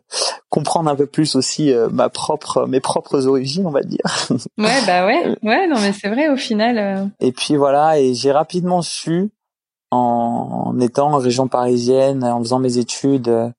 [0.49, 3.99] comprendre un peu plus aussi euh, ma propre, mes propres origines, on va dire.
[4.57, 7.11] Ouais, bah ouais, ouais, non, mais c'est vrai au final.
[7.19, 9.31] Et puis voilà, et j'ai rapidement su
[9.91, 13.53] en, étant en région parisienne, en faisant mes études.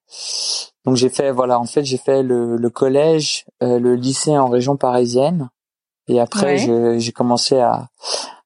[0.85, 4.49] Donc j'ai fait voilà, en fait j'ai fait le, le collège, euh, le lycée en
[4.49, 5.51] région parisienne,
[6.09, 7.89] et après j'ai commencé à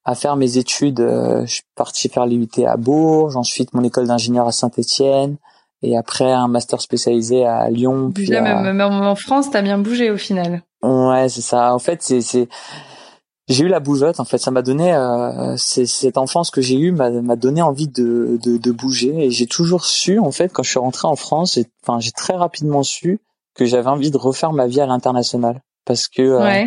[0.05, 1.01] à faire mes études.
[1.01, 5.37] Euh, je suis parti faire l'UT à Bourges, ensuite mon école d'ingénieur à Saint-Étienne,
[5.83, 8.11] et après un master spécialisé à Lyon.
[8.15, 10.63] Puis même, en France, t'as bien bougé au final.
[10.83, 11.75] Ouais, c'est ça.
[11.75, 12.49] En fait, c'est c'est
[13.49, 16.93] j'ai eu la bougeotte en fait ça m'a donné euh, cette enfance que j'ai eue
[16.93, 20.71] m'a donné envie de, de, de bouger et j'ai toujours su en fait quand je
[20.71, 23.19] suis rentré en France enfin j'ai très rapidement su
[23.57, 26.65] que j'avais envie de refaire ma vie à l'international parce que euh,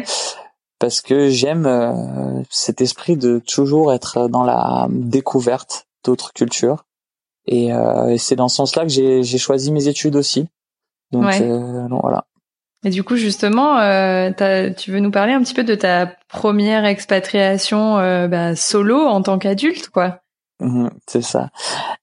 [0.80, 6.86] parce que j'aime euh, cet esprit de toujours être dans la découverte d'autres cultures
[7.48, 10.48] et, euh, et c'est dans ce sens-là que j'ai choisi mes études aussi
[11.12, 12.26] donc, donc voilà
[12.86, 14.30] et du coup, justement, euh,
[14.78, 19.24] tu veux nous parler un petit peu de ta première expatriation euh, bah, solo en
[19.24, 20.20] tant qu'adulte, quoi?
[20.60, 21.50] Mmh, C'est ça.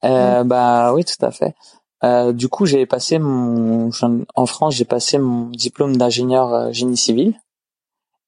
[0.04, 1.54] Euh, Bah oui, tout à fait.
[2.02, 3.90] Euh, du coup, j'ai passé mon,
[4.34, 7.34] en France, j'ai passé mon diplôme d'ingénieur euh, génie civil.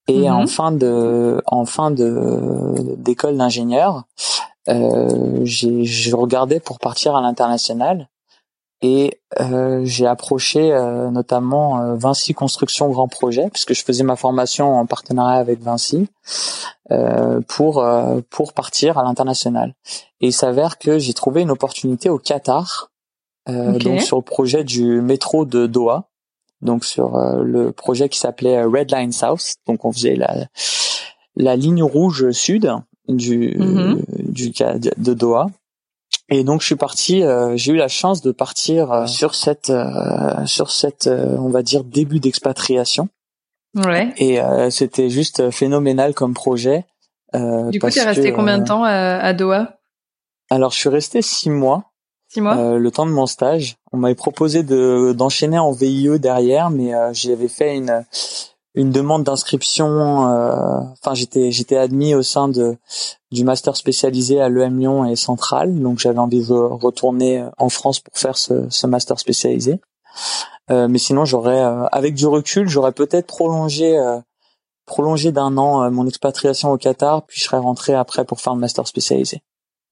[0.06, 4.04] Et mmh en fin de, en fin de d'école d'ingénieur,
[4.68, 8.08] euh, j'ai, je regardais pour partir à l'international
[8.84, 14.14] et euh, j'ai approché euh, notamment euh, Vinci Construction Grand Projet puisque je faisais ma
[14.14, 16.08] formation en partenariat avec Vinci
[17.48, 17.84] pour
[18.28, 19.74] pour partir à l'international.
[20.20, 22.90] Et il s'avère que j'ai trouvé une opportunité au Qatar,
[23.48, 26.10] donc sur le projet du métro de Doha,
[26.64, 29.54] donc sur le projet qui s'appelait Red Line South.
[29.66, 30.46] Donc on faisait la
[31.36, 32.72] la ligne rouge sud
[33.08, 34.32] du mm-hmm.
[34.32, 34.52] du
[34.96, 35.48] de Doha
[36.30, 39.70] et donc je suis parti, euh, j'ai eu la chance de partir euh, sur cette
[39.70, 43.08] euh, sur cette on va dire début d'expatriation.
[43.74, 44.14] Ouais.
[44.18, 44.38] Et
[44.70, 46.84] c'était juste phénoménal comme projet.
[47.34, 49.78] du coup, tu es resté combien de temps à, Doha?
[50.48, 51.90] Alors je suis resté six mois.
[52.40, 52.78] Mois.
[52.78, 53.76] le temps de mon stage.
[53.92, 58.04] On m'avait proposé de d'enchaîner en VIE derrière, mais j'avais fait une
[58.74, 60.28] une demande d'inscription.
[60.28, 62.76] Euh, enfin, j'étais j'étais admis au sein de
[63.30, 68.00] du master spécialisé à l'EM Lyon et Centrale, donc j'avais envie de retourner en France
[68.00, 69.80] pour faire ce, ce master spécialisé.
[70.70, 73.98] Euh, mais sinon, j'aurais, euh, avec du recul, j'aurais peut-être prolongé
[74.86, 78.56] prolongé d'un an mon expatriation au Qatar, puis je serais rentré après pour faire un
[78.56, 79.40] master spécialisé.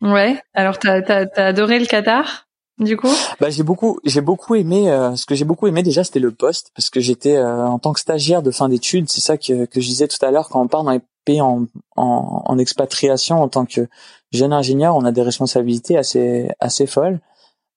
[0.02, 0.38] Ouais.
[0.52, 2.46] Alors, t'as as, adoré le Qatar
[2.78, 3.08] du coup?
[3.38, 6.32] Bah j'ai beaucoup j'ai beaucoup aimé euh, ce que j'ai beaucoup aimé déjà c'était le
[6.32, 9.66] poste parce que j'étais euh, en tant que stagiaire de fin d'études c'est ça que
[9.66, 12.58] que je disais tout à l'heure quand on part dans les pays en, en, en
[12.58, 13.88] expatriation en tant que
[14.32, 17.20] jeune ingénieur on a des responsabilités assez assez folles.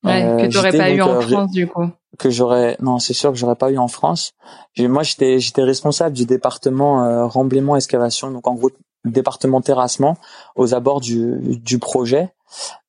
[0.04, 1.90] Ouais, euh, que t'aurais pas eu en France du coup.
[2.18, 4.32] que j'aurais non c'est sûr que j'aurais pas eu en France.
[4.80, 8.72] Moi j'étais j'étais responsable du département remblaiement excavation donc en gros
[9.12, 10.18] département terrassement
[10.56, 12.32] aux abords du du projet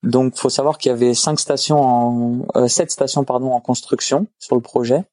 [0.03, 4.27] donc, faut savoir qu'il y avait cinq stations, en, euh, sept stations pardon en construction
[4.39, 5.05] sur le projet,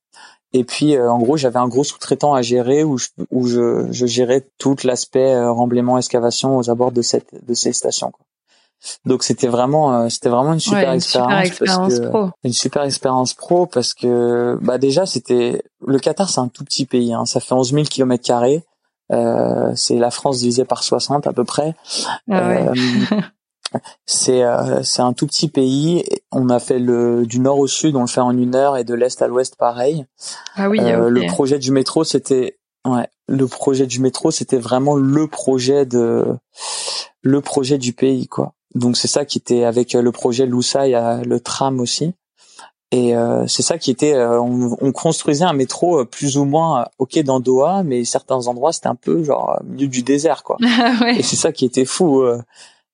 [0.55, 4.05] Et puis, en gros, j'avais un gros sous-traitant à gérer où je, où je, je
[4.05, 8.11] gérais tout l'aspect remblaiement, excavation aux abords de cette de ces stations.
[8.11, 8.25] Quoi.
[9.05, 12.29] Donc c'était vraiment c'était vraiment une super expérience, pro.
[12.43, 16.85] une super expérience pro parce que bah déjà c'était le Qatar c'est un tout petit
[16.85, 18.72] pays hein, ça fait 11 000 kilomètres carrés euh,
[19.09, 21.75] c'est la France divisée par 60 à peu près.
[22.29, 22.73] Ah euh,
[24.05, 26.03] c'est euh, c'est un tout petit pays.
[26.31, 28.83] On a fait le du nord au sud, on le fait en une heure et
[28.83, 30.05] de l'est à l'ouest pareil.
[30.55, 30.79] Ah oui.
[30.79, 36.25] Le projet du métro, c'était ouais, le projet du métro, c'était vraiment le projet de
[37.21, 38.53] le projet du pays quoi.
[38.75, 42.13] Donc c'est ça qui était avec le projet Loussa, il y a le tram aussi.
[42.93, 46.45] Et euh, c'est ça qui était, euh, on, on, construisait un métro euh, plus ou
[46.45, 50.43] moins ok dans Doha, mais certains endroits c'était un peu genre au milieu du désert
[50.43, 50.58] quoi.
[51.01, 51.17] ouais.
[51.17, 52.23] Et c'est ça qui était fou,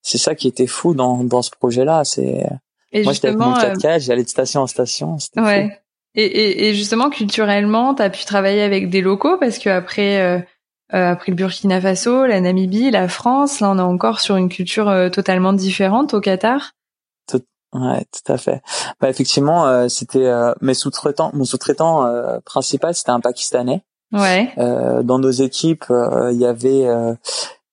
[0.02, 2.06] c'est ça qui était fou dans dans ce projet-là.
[2.06, 2.46] C'est
[2.94, 5.18] moi j'étais avec mon 4x4, j'allais de station en station.
[5.36, 5.78] Ouais.
[6.16, 10.48] Et, et, et, justement culturellement, t'as pu travailler avec des locaux parce que après
[10.92, 15.10] après le Burkina Faso, la Namibie, la France, là on est encore sur une culture
[15.12, 16.72] totalement différente au Qatar.
[17.74, 18.62] Ouais, tout à fait.
[19.00, 23.84] Bah effectivement, euh, c'était euh, mes sous-traitants, mon sous-traitant euh, principal, c'était un Pakistanais.
[24.12, 24.52] Ouais.
[24.58, 26.88] dans nos équipes, il y avait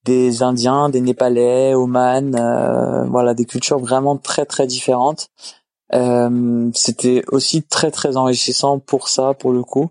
[0.04, 5.30] des Indiens, des Népalais, Oman, voilà, des cultures vraiment très très différentes.
[6.74, 9.88] c'était aussi très très enrichissant pour ça, pour le coup.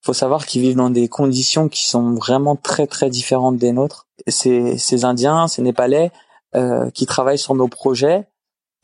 [0.00, 4.06] Faut savoir qu'ils vivent dans des conditions qui sont vraiment très très différentes des nôtres.
[4.28, 6.10] Ces, ces Indiens, ces Népalais
[6.94, 8.31] qui travaillent sur nos projets euh,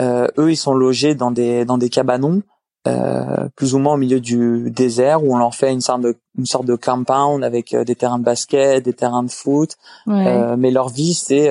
[0.01, 2.43] eux, ils sont logés dans des dans des cabanons,
[2.87, 6.17] euh, plus ou moins au milieu du désert, où on leur fait une sorte de
[6.37, 9.77] une sorte de compound avec euh, des terrains de basket, des terrains de foot.
[10.07, 10.57] Ouais.
[10.57, 11.51] mais leur vie, c'est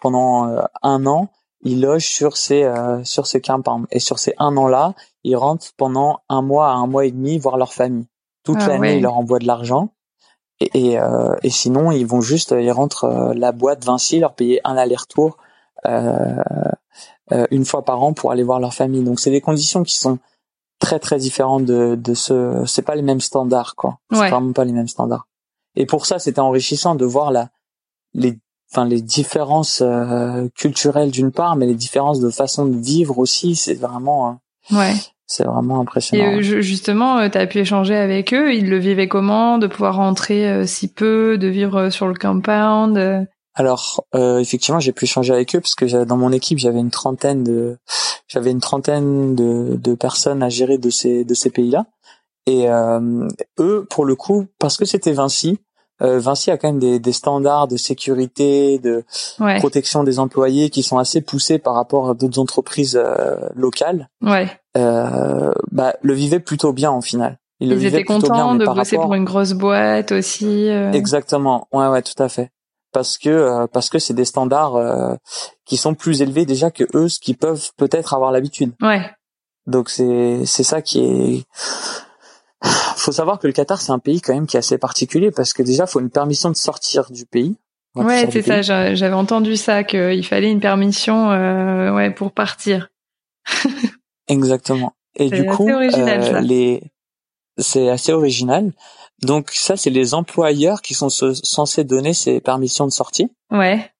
[0.00, 1.28] pendant un an,
[1.62, 2.70] ils logent sur ces
[3.04, 3.86] sur ces compounds.
[3.90, 7.38] Et sur ces un an-là, ils rentrent pendant un mois à un mois et demi
[7.38, 8.06] voir leur famille.
[8.44, 9.90] Toute ah l'année, ils leur envoient de l'argent.
[10.60, 10.98] Et, et,
[11.42, 15.36] et, sinon, ils vont juste, ils rentrent la boîte Vinci, leur payer un aller-retour
[15.86, 16.70] euh, euh,
[17.50, 19.02] une fois par an pour aller voir leur famille.
[19.02, 20.18] Donc c'est des conditions qui sont
[20.78, 22.64] très très différentes de, de ce.
[22.66, 23.98] C'est pas les mêmes standards quoi.
[24.12, 25.26] C'est vraiment pas les mêmes standards.
[25.74, 27.50] Et pour ça, c'était enrichissant de voir la
[28.14, 28.38] les
[28.72, 33.56] enfin les différences euh, culturelles d'une part, mais les différences de façon de vivre aussi.
[33.56, 34.40] C'est vraiment.
[34.72, 34.94] Euh, ouais.
[35.28, 36.38] C'est vraiment impressionnant.
[36.38, 38.54] Et justement, tu as pu échanger avec eux.
[38.54, 44.04] Ils le vivaient comment de pouvoir rentrer si peu, de vivre sur le compound alors
[44.14, 47.42] euh, effectivement, j'ai pu échanger avec eux parce que dans mon équipe, j'avais une trentaine
[47.42, 47.78] de
[48.28, 51.86] j'avais une trentaine de, de personnes à gérer de ces de ces pays-là.
[52.44, 53.26] Et euh,
[53.58, 55.58] eux, pour le coup, parce que c'était Vinci,
[56.02, 59.04] euh, Vinci a quand même des, des standards de sécurité, de
[59.58, 63.00] protection des employés qui sont assez poussés par rapport à d'autres entreprises
[63.54, 64.10] locales.
[64.22, 64.48] Ouais.
[64.74, 67.38] bah, le vivaient plutôt bien en final.
[67.58, 70.68] Ils, Ils étaient contents de bosser pour une grosse boîte aussi.
[70.92, 71.66] Exactement.
[71.72, 72.50] Ouais, ouais, tout à fait
[72.96, 75.14] parce que euh, parce que c'est des standards euh,
[75.66, 78.72] qui sont plus élevés déjà que eux ce qu'ils peuvent peut-être avoir l'habitude.
[78.80, 79.02] Ouais.
[79.66, 81.44] Donc c'est c'est ça qui est
[82.96, 85.52] faut savoir que le Qatar c'est un pays quand même qui est assez particulier parce
[85.52, 87.58] que déjà faut une permission de sortir du pays.
[87.96, 92.88] Ouais, c'est ça, j'avais entendu ça qu'il fallait une permission euh, ouais pour partir.
[94.28, 94.94] Exactement.
[95.16, 96.82] Et du coup, euh, les
[97.58, 98.72] c'est assez original.
[99.22, 103.28] Donc ça, c'est les employeurs qui sont censés donner ces permissions de sortie.
[103.50, 103.90] Ouais.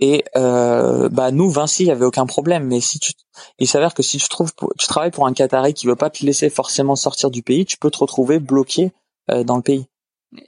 [0.00, 2.66] Et euh, bah nous, Vinci, il y avait aucun problème.
[2.66, 3.12] Mais si tu,
[3.60, 6.26] il s'avère que si tu trouves, tu travailles pour un Qatari qui veut pas te
[6.26, 8.90] laisser forcément sortir du pays, tu peux te retrouver bloqué
[9.30, 9.86] euh, dans le pays.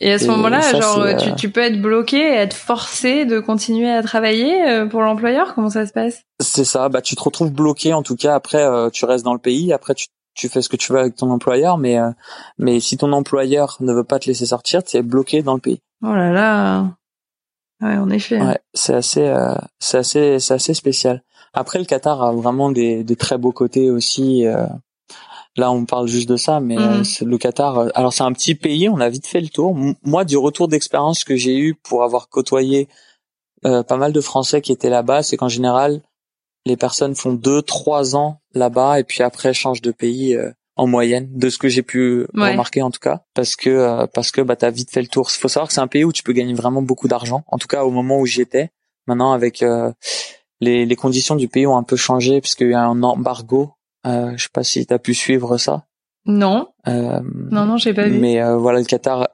[0.00, 3.38] Et à ce moment-là, genre, euh, tu, tu peux être bloqué et être forcé de
[3.38, 5.54] continuer à travailler euh, pour l'employeur?
[5.54, 6.22] Comment ça se passe?
[6.40, 6.88] C'est ça.
[6.88, 7.92] Bah, tu te retrouves bloqué.
[7.92, 9.74] En tout cas, après, euh, tu restes dans le pays.
[9.74, 12.10] Après, tu tu fais ce que tu veux avec ton employeur, mais euh,
[12.58, 15.60] mais si ton employeur ne veut pas te laisser sortir, tu es bloqué dans le
[15.60, 15.80] pays.
[16.02, 16.96] Oh là là.
[17.80, 18.40] Ouais, en effet.
[18.40, 21.22] Ouais, c'est assez euh, c'est assez c'est assez spécial.
[21.52, 24.66] Après le Qatar a vraiment des des très beaux côtés aussi euh,
[25.56, 27.04] là on parle juste de ça mais mhm.
[27.22, 29.76] le Qatar alors c'est un petit pays, on a vite fait le tour.
[30.02, 32.88] moi du retour d'expérience que j'ai eu pour avoir côtoyé
[33.62, 36.02] pas mal de Français qui étaient là-bas, c'est qu'en général
[36.66, 40.86] les personnes font deux, trois ans là-bas et puis après changent de pays euh, en
[40.86, 44.40] moyenne, de ce que j'ai pu remarquer en tout cas, parce que euh, parce que
[44.40, 45.30] bah t'as vite fait le tour.
[45.32, 47.44] Il faut savoir que c'est un pays où tu peux gagner vraiment beaucoup d'argent.
[47.48, 48.70] En tout cas au moment où j'y étais.
[49.06, 49.92] Maintenant avec euh,
[50.60, 53.72] les, les conditions du pays ont un peu changé puisqu'il y a un embargo.
[54.04, 55.84] je sais pas si t'as pu suivre ça.
[56.26, 56.68] Non.
[56.86, 58.18] non non j'ai pas vu.
[58.18, 59.28] Mais voilà le Qatar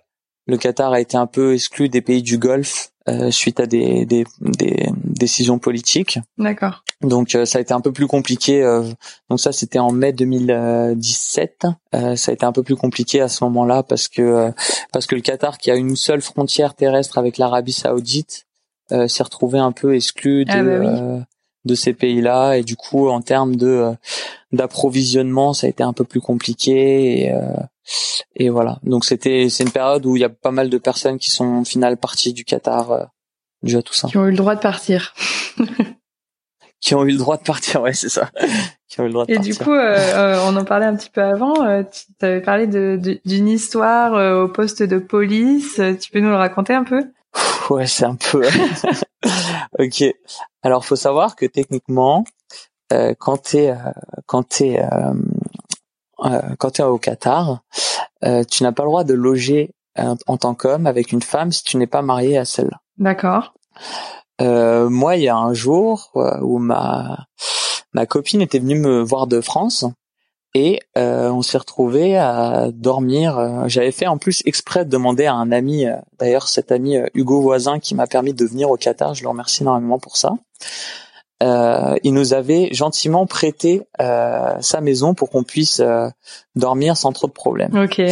[0.46, 4.04] le Qatar a été un peu exclu des pays du Golfe euh, suite à des,
[4.04, 6.18] des, des décisions politiques.
[6.38, 6.84] D'accord.
[7.02, 8.62] Donc euh, ça a été un peu plus compliqué.
[8.62, 8.82] euh,
[9.30, 11.66] donc ça c'était en mai 2017.
[11.94, 14.50] Euh, ça a été un peu plus compliqué à ce moment-là parce que euh,
[14.92, 18.46] parce que le Qatar qui a une seule frontière terrestre avec l'Arabie Saoudite
[18.92, 20.86] euh, s'est retrouvé un peu exclu de Ah bah oui.
[20.88, 21.20] euh,
[21.64, 23.92] de ces pays-là et du coup en termes de
[24.52, 27.56] d'approvisionnement ça a été un peu plus compliqué et euh,
[28.36, 28.78] et voilà.
[28.82, 31.60] Donc c'était c'est une période où il y a pas mal de personnes qui sont
[31.60, 33.04] au final parties du Qatar euh,
[33.62, 35.14] dû à tout ça Qui ont eu le droit de partir.
[36.80, 38.30] qui ont eu le droit de partir, ouais, c'est ça.
[38.88, 39.54] qui ont eu le droit de Et partir.
[39.58, 41.62] du coup, euh, euh, on en parlait un petit peu avant.
[41.64, 41.82] euh,
[42.18, 45.78] tu avais parlé de- de- d'une histoire euh, au poste de police.
[45.78, 47.04] Euh, Tu peux nous le raconter un peu?
[47.70, 48.42] Ouais, c'est un peu.
[49.78, 50.04] ok.
[50.62, 52.24] Alors, faut savoir que techniquement,
[52.92, 53.76] euh, quand t'es euh,
[54.26, 55.12] quand t'es euh,
[56.24, 57.60] euh, quand t'es au Qatar,
[58.24, 61.52] euh, tu n'as pas le droit de loger euh, en tant qu'homme avec une femme
[61.52, 62.80] si tu n'es pas marié à celle-là.
[62.98, 63.54] D'accord.
[64.40, 67.26] Euh, moi, il y a un jour euh, où ma
[67.92, 69.84] ma copine était venue me voir de France
[70.54, 73.38] et euh, on s'est retrouvé à dormir.
[73.38, 75.86] euh, J'avais fait en plus exprès de demander à un ami,
[76.18, 79.14] d'ailleurs cet ami Hugo Voisin qui m'a permis de venir au Qatar.
[79.14, 80.32] Je le remercie énormément pour ça.
[81.42, 86.08] Euh, il nous avait gentiment prêté euh, sa maison pour qu'on puisse euh,
[86.54, 87.74] dormir sans trop de problèmes.
[87.76, 88.02] Ok.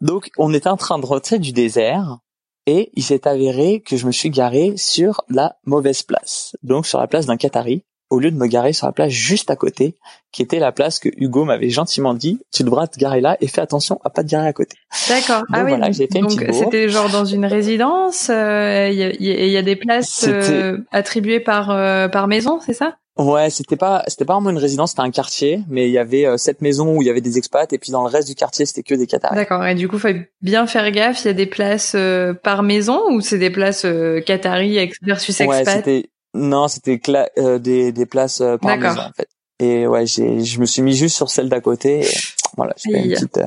[0.00, 2.18] Donc, on était en train de rentrer du désert
[2.66, 6.56] et il s'est avéré que je me suis garé sur la mauvaise place.
[6.62, 9.50] Donc, sur la place d'un Qatari, au lieu de me garer sur la place juste
[9.50, 9.96] à côté,
[10.30, 13.48] qui était la place que Hugo m'avait gentiment dit, tu devras te garer là et
[13.48, 14.76] fais attention à pas te garer à côté.
[15.08, 15.38] D'accord.
[15.40, 15.70] Donc Ah oui.
[15.70, 18.28] voilà, j'ai fait une donc c'était genre dans une résidence.
[18.30, 22.74] euh, Il y, a, y y des places euh, attribuées par euh, par maison, c'est
[22.74, 22.96] ça?
[23.16, 26.26] Ouais, c'était pas, c'était pas vraiment une résidence, c'était un quartier, mais il y avait
[26.26, 28.34] euh, cette maison où il y avait des expats et puis dans le reste du
[28.34, 29.36] quartier, c'était que des Qataris.
[29.36, 29.64] D'accord.
[29.64, 30.08] Et du coup, faut
[30.42, 31.22] bien faire gaffe.
[31.24, 34.98] Il y a des places euh, par maison ou c'est des places euh, Qatari ex
[35.02, 35.76] versus Ouais, expat?
[35.76, 37.00] c'était non, c'était
[37.38, 39.28] euh, des des places euh, par maison en fait.
[39.60, 42.00] Et ouais, j'ai je me suis mis juste sur celle d'à côté.
[42.00, 42.08] Et,
[42.56, 43.46] voilà, j'ai fait une petite euh,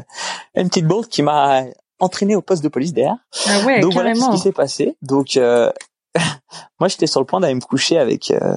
[0.56, 1.64] une petite bourde qui m'a
[2.00, 3.18] entraîné au poste de police derrière.
[3.48, 4.36] Ah ouais, Donc voilà ce carrément.
[4.38, 4.96] qui s'est passé.
[5.02, 5.70] Donc euh,
[6.80, 8.56] moi j'étais sur le point d'aller me coucher avec euh,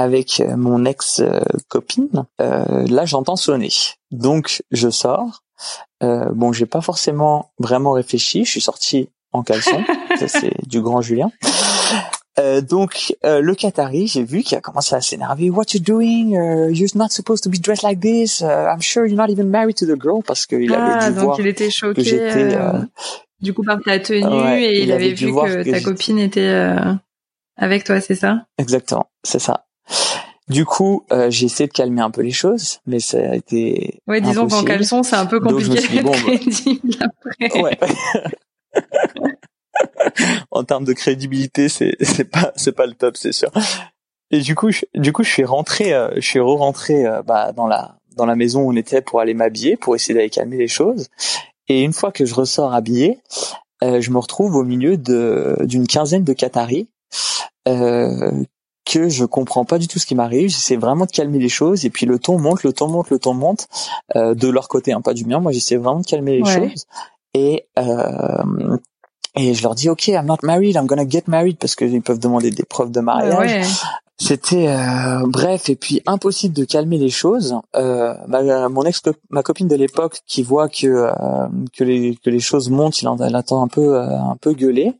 [0.00, 1.22] avec euh, mon ex
[1.68, 2.24] copine.
[2.40, 3.70] Euh, là j'entends sonner.
[4.10, 5.42] Donc je sors.
[6.02, 8.44] Euh, bon, j'ai pas forcément vraiment réfléchi.
[8.44, 9.82] Je suis sorti en caleçon.
[10.18, 11.30] Ça c'est du grand Julien.
[12.38, 15.50] Euh, donc euh, le Qatari, j'ai vu qu'il a commencé à s'énerver.
[15.50, 16.30] What you doing?
[16.36, 18.40] Uh, you're not supposed to be dressed like this.
[18.40, 21.14] Uh, I'm sure you're not even married to the girl parce qu'il Ah, avait dû
[21.16, 22.02] donc voir il était choqué.
[22.02, 22.54] que j'étais.
[22.56, 22.80] euh,
[23.40, 25.80] Du coup, par ta tenue Ouais, et il, il avait, avait vu que, que ta
[25.80, 26.70] copine était
[27.56, 28.46] avec toi, c'est ça?
[28.58, 29.64] Exactement, c'est ça.
[30.48, 34.00] Du coup, euh, j'ai essayé de calmer un peu les choses, mais ça a été.
[34.08, 37.60] Ouais, disons qu'en caleçon, c'est un peu compliqué dit, bon, bah- crédible après.
[37.60, 37.78] Ouais.
[40.50, 43.50] en termes de crédibilité, c'est c'est pas c'est pas le top, c'est sûr.
[44.32, 47.52] Et du coup, je, du coup, je suis rentré, euh, je suis re-rentré euh, bah,
[47.52, 50.56] dans la dans la maison où on était pour aller m'habiller, pour essayer d'aller calmer
[50.56, 51.08] les choses.
[51.68, 53.20] Et une fois que je ressors habillé,
[53.82, 56.88] euh, je me retrouve au milieu de d'une quinzaine de Qataris
[57.68, 58.32] euh,
[58.92, 60.48] que je comprends pas du tout ce qui m'arrive.
[60.50, 63.18] J'essaie vraiment de calmer les choses et puis le ton monte, le ton monte, le
[63.20, 63.68] ton monte
[64.16, 65.38] euh, de leur côté, hein, pas du mien.
[65.38, 66.54] Moi, j'essaie vraiment de calmer les Ouais.
[66.70, 66.86] choses
[67.34, 68.76] et euh,
[69.36, 72.02] et je leur dis ok, I'm not married, I'm gonna get married parce que ils
[72.02, 73.52] peuvent demander des preuves de mariage.
[73.52, 73.62] Ouais.
[74.20, 77.56] C'était euh, bref et puis impossible de calmer les choses.
[77.74, 81.10] Euh, ma, mon ex ma copine de l'époque qui voit que euh,
[81.72, 84.52] que les que les choses montent, il en elle attend un peu euh, un peu
[84.52, 84.92] gueuler,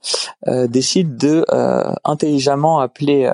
[0.49, 3.31] euh, décide de euh, intelligemment appeler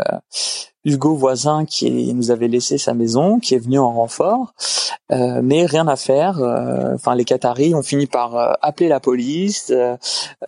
[0.86, 4.54] Hugo voisin qui nous avait laissé sa maison, qui est venu en renfort,
[5.12, 6.38] euh, mais rien à faire.
[6.40, 9.72] euh, Enfin, les Qataris ont fini par euh, appeler la police,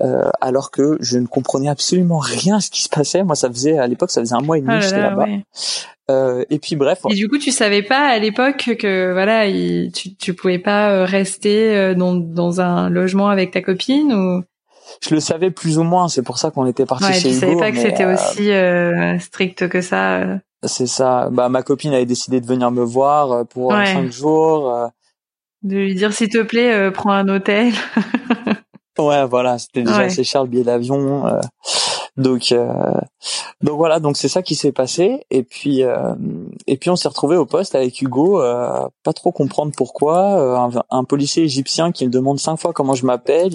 [0.01, 3.25] euh, alors que je ne comprenais absolument rien à ce qui se passait.
[3.25, 5.11] Moi, ça faisait à l'époque, ça faisait un mois et demi Ah que j'étais là,
[5.11, 5.25] là-bas.
[5.25, 5.45] ouais.
[6.11, 9.93] Euh, et puis bref, Et du coup, tu savais pas à l'époque que voilà, il-
[9.93, 14.43] tu tu pouvais pas rester dans dans un logement avec ta copine ou
[15.03, 16.09] je le savais plus ou moins.
[16.09, 17.41] C'est pour ça qu'on était parti ouais, chez tu Hugo.
[17.41, 20.17] savais pas que c'était euh, aussi euh, strict que ça.
[20.19, 20.37] euh.
[20.65, 21.29] C'est ça.
[21.31, 23.87] Bah, ma copine avait décidé de venir me voir euh, pour Ouais.
[23.87, 24.91] cinq jours.
[25.63, 27.73] de lui dire s'il te plaît, euh, prends un hôtel.
[28.99, 30.05] Ouais, voilà, c'était déjà Ouais.
[30.07, 31.25] assez cher le billet d'avion.
[32.19, 32.93] Donc, euh,
[33.63, 35.25] donc voilà, donc c'est ça qui s'est passé.
[35.31, 36.15] Et puis, euh,
[36.67, 40.69] et puis on s'est retrouvé au poste avec Hugo, euh, pas trop comprendre pourquoi.
[40.69, 43.53] euh, un, policier égyptien qui me demande cinq fois comment je m'appelle,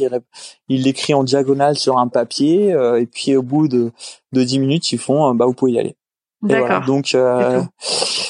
[0.70, 2.74] il l'écrit en diagonale sur un papier.
[2.74, 3.92] euh, et puis au bout de
[4.32, 5.96] de dix minutes, ils font, euh, bah vous pouvez y aller.
[6.44, 6.82] D'accord.
[6.86, 7.16] Donc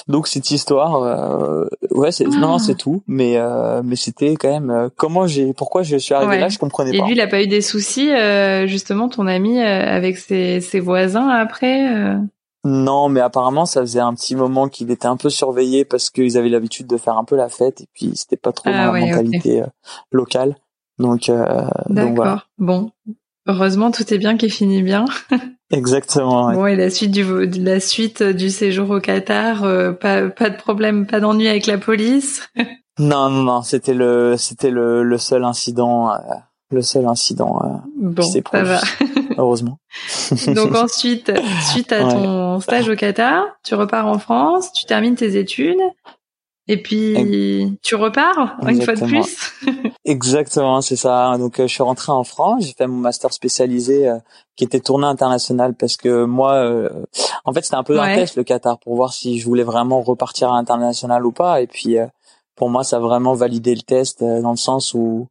[0.08, 3.04] donc cette histoire, ouais, c'est non, c'est tout.
[3.08, 3.38] Mais
[3.84, 6.98] mais c'était quand même comment j'ai, pourquoi je suis arrivé là, je comprenais pas.
[6.98, 8.10] Et lui, il a pas eu des soucis,
[8.66, 12.18] justement, ton ami avec ses, ses voisins après.
[12.66, 16.38] Non, mais apparemment ça faisait un petit moment qu'il était un peu surveillé parce qu'ils
[16.38, 18.94] avaient l'habitude de faire un peu la fête et puis c'était pas trop ah dans
[18.94, 19.68] la mentalité euh,
[20.12, 20.56] locale.
[20.98, 22.44] Donc, euh, donc voilà.
[22.58, 22.92] Bon,
[23.48, 25.06] heureusement tout est bien qui finit bien.
[25.72, 26.48] Exactement.
[26.48, 26.56] Ouais.
[26.56, 27.24] Bon et la suite du
[27.60, 31.78] la suite du séjour au Qatar, euh, pas pas de problème, pas d'ennui avec la
[31.78, 32.48] police.
[33.00, 36.18] non non non, c'était le c'était le, le seul incident euh,
[36.70, 38.82] le seul incident euh, bon, ça va.
[39.38, 39.80] heureusement.
[40.48, 41.32] Donc ensuite,
[41.72, 45.82] suite à ton stage au Qatar, tu repars en France, tu termines tes études.
[46.68, 49.54] Et puis tu repars une fois de plus.
[50.06, 51.38] Exactement, c'est ça.
[51.38, 54.18] Donc euh, je suis rentré en France, j'ai fait mon master spécialisé euh,
[54.56, 56.90] qui était tournée international parce que moi, euh,
[57.44, 60.02] en fait, c'était un peu un test le Qatar pour voir si je voulais vraiment
[60.02, 61.62] repartir à l'international ou pas.
[61.62, 61.98] Et puis
[62.56, 65.28] pour moi, ça a vraiment validé le test dans le sens où,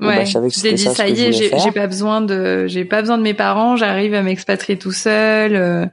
[0.00, 2.84] ouais, bah, je savais que c'était ça, ça y est, j'ai pas besoin de, j'ai
[2.84, 5.90] pas besoin de mes parents, j'arrive à m'expatrier tout seul.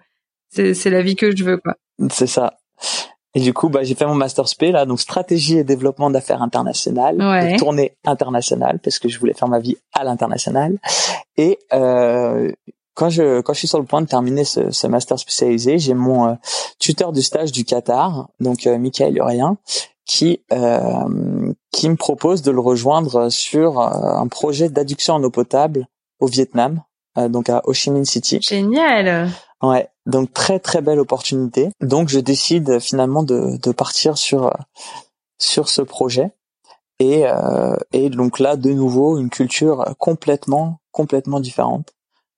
[0.50, 1.76] C'est la vie que je veux, quoi.
[2.10, 2.58] C'est ça.
[3.34, 6.42] Et du coup, bah, j'ai fait mon master spé là, donc stratégie et développement d'affaires
[6.42, 7.56] internationales, ouais.
[7.58, 10.78] tournée internationale, parce que je voulais faire ma vie à l'international.
[11.38, 12.52] Et euh,
[12.94, 15.94] quand je quand je suis sur le point de terminer ce, ce master spécialisé, j'ai
[15.94, 16.34] mon euh,
[16.78, 19.58] tuteur du stage du Qatar, donc euh, Michael Urien,
[20.06, 25.88] qui euh, qui me propose de le rejoindre sur un projet d'adduction en eau potable
[26.20, 26.82] au Vietnam,
[27.18, 28.40] euh, donc à Ho Chi Minh City.
[28.42, 29.30] Génial.
[29.62, 31.70] Ouais, donc très très belle opportunité.
[31.82, 34.54] Donc je décide finalement de, de partir sur
[35.38, 36.32] sur ce projet
[37.00, 37.24] et
[37.94, 41.94] et donc là de nouveau une culture complètement complètement différente.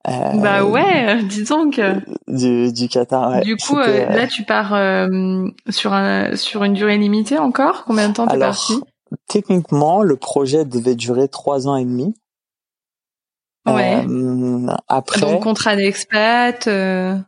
[0.07, 1.79] Euh, bah ouais, dis donc.
[2.27, 3.31] Du, du Qatar.
[3.31, 3.41] Ouais.
[3.41, 7.85] Du coup, euh, là, tu pars euh, sur un sur une durée limitée encore?
[7.85, 8.81] Combien de temps t'es parti?
[9.27, 12.13] Techniquement, le projet devait durer trois ans et demi.
[13.65, 14.05] Ouais.
[14.87, 15.21] après.
[15.21, 16.67] Donc contrat d'expat.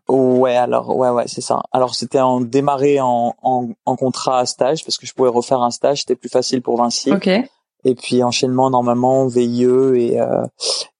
[0.09, 1.61] Ouais, alors ouais ouais c'est ça.
[1.71, 5.61] Alors c'était en démarrer en, en en contrat à stage parce que je pouvais refaire
[5.61, 7.11] un stage, c'était plus facile pour Vinci.
[7.11, 7.29] Ok
[7.85, 10.45] et puis enchaînement normalement VIE et euh,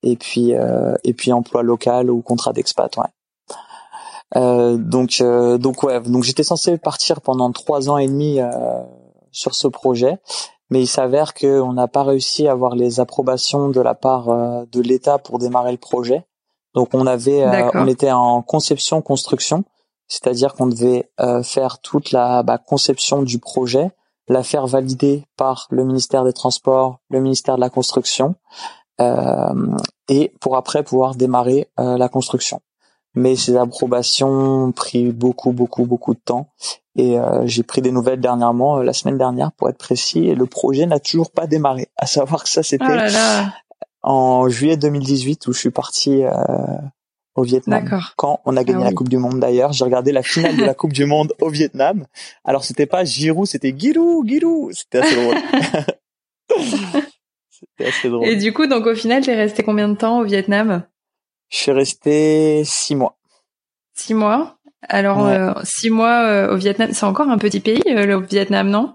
[0.04, 3.04] et puis euh, et puis emploi local ou contrat d'expat ouais.
[4.36, 8.50] Euh, donc euh, donc ouais donc j'étais censé partir pendant trois ans et demi euh,
[9.32, 10.18] sur ce projet
[10.70, 14.66] mais il s'avère qu'on n'a pas réussi à avoir les approbations de la part euh,
[14.72, 16.26] de l'État pour démarrer le projet.
[16.74, 19.64] Donc on avait on était en conception construction.
[20.08, 21.10] C'est-à-dire qu'on devait
[21.44, 23.92] faire toute la bah, conception du projet
[24.28, 28.36] la faire valider par le ministère des Transports, le ministère de la Construction,
[29.02, 29.76] euh,
[30.08, 32.62] et pour après pouvoir démarrer euh, la construction.
[33.16, 36.50] Mais ces approbations ont pris beaucoup, beaucoup, beaucoup de temps.
[36.96, 40.46] Et euh, j'ai pris des nouvelles dernièrement, la semaine dernière pour être précis, et le
[40.46, 41.90] projet n'a toujours pas démarré.
[41.98, 43.48] À savoir que ça, c'était oh
[44.04, 46.24] en juillet 2018 où je suis parti
[47.36, 48.02] au Vietnam.
[48.16, 50.64] Quand on a gagné ah la Coupe du Monde d'ailleurs, j'ai regardé la finale de
[50.64, 52.08] la Coupe du Monde au Vietnam.
[52.44, 54.74] Alors c'était pas Giroud, c'était Giroud, Giroud.
[54.74, 55.36] C'était assez drôle.
[57.50, 58.28] c'était assez drôle.
[58.28, 60.84] Et du coup, donc au final, t'es resté combien de temps au Vietnam?
[61.50, 63.18] Je suis resté six mois.
[63.94, 64.58] Six mois.
[64.88, 68.70] Alors euh, six mois euh, au Vietnam, c'est encore un petit pays, euh, le Vietnam,
[68.70, 68.94] non?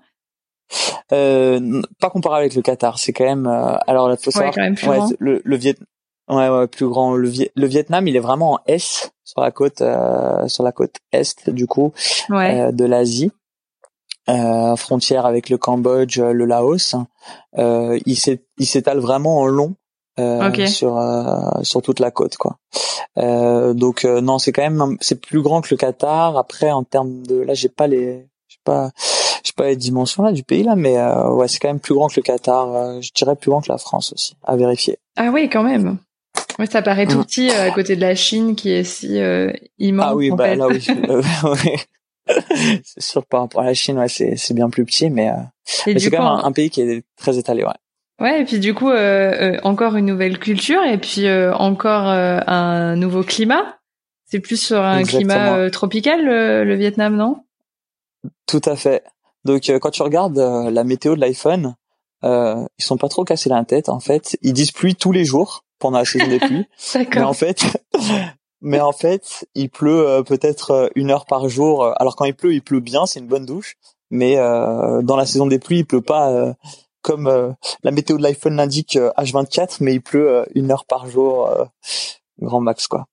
[1.13, 3.47] Euh, pas comparé avec le Qatar, c'est quand même.
[3.87, 4.55] alors il faut savoir,
[5.19, 5.75] le, le, Viet,
[6.31, 7.17] Ouais, ouais, plus grand.
[7.17, 10.97] Le, le, Vietnam, il est vraiment en S sur la côte, euh, sur la côte
[11.11, 11.93] est du coup
[12.31, 13.33] euh, de l'Asie,
[14.29, 16.95] euh, frontière avec le Cambodge, le Laos.
[17.59, 19.75] Euh, il s'étale vraiment en long
[20.21, 22.57] euh, sur euh, sur toute la côte, quoi.
[23.16, 26.37] donc non, c'est quand même c'est plus grand que le Qatar.
[26.37, 28.91] Après, en termes de là, j'ai pas les, j'ai pas,
[29.43, 32.09] j'ai pas les dimensions là du pays là, mais ouais, c'est quand même plus grand
[32.09, 33.01] que le Qatar.
[33.01, 34.99] je dirais plus grand que la France aussi, à vérifier.
[35.16, 35.99] Ah oui, quand même.
[36.59, 37.25] Oui, ça paraît tout mm.
[37.25, 40.07] petit euh, à côté de la Chine qui est si euh, immense.
[40.09, 40.85] Ah oui, bah là oui.
[42.85, 45.35] c'est sûr par rapport à la Chine, ouais, c'est c'est bien plus petit, mais, euh,
[45.87, 47.71] mais c'est quand même un, pays qui est très étalé, ouais.
[48.21, 48.91] Ouais, et puis du coup
[49.62, 53.79] encore une nouvelle culture et puis encore un nouveau climat.
[54.27, 57.45] C'est plus sur un climat tropical le, Vietnam, non?
[58.47, 59.03] Tout à fait.
[59.45, 61.75] Donc quand tu regardes la météo de l'iPhone,
[62.25, 64.37] euh, ils sont pas trop cassés la tête en fait.
[64.43, 66.66] Ils disent pluie tous les jours pendant la saison des pluies.
[67.14, 67.64] mais en fait,
[68.61, 71.93] mais en fait, il pleut euh, peut-être euh, une heure par jour.
[71.99, 73.77] Alors quand il pleut, il pleut bien, c'est une bonne douche.
[74.11, 76.55] Mais euh, dans la saison des pluies, il pleut pas
[77.09, 81.51] euh, comme la météo de l'iPhone l'indique H24, mais il pleut une heure par jour,
[82.41, 83.07] grand max quoi.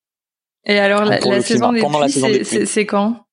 [0.66, 3.28] Et alors la, saison, des pluies, c'est quand?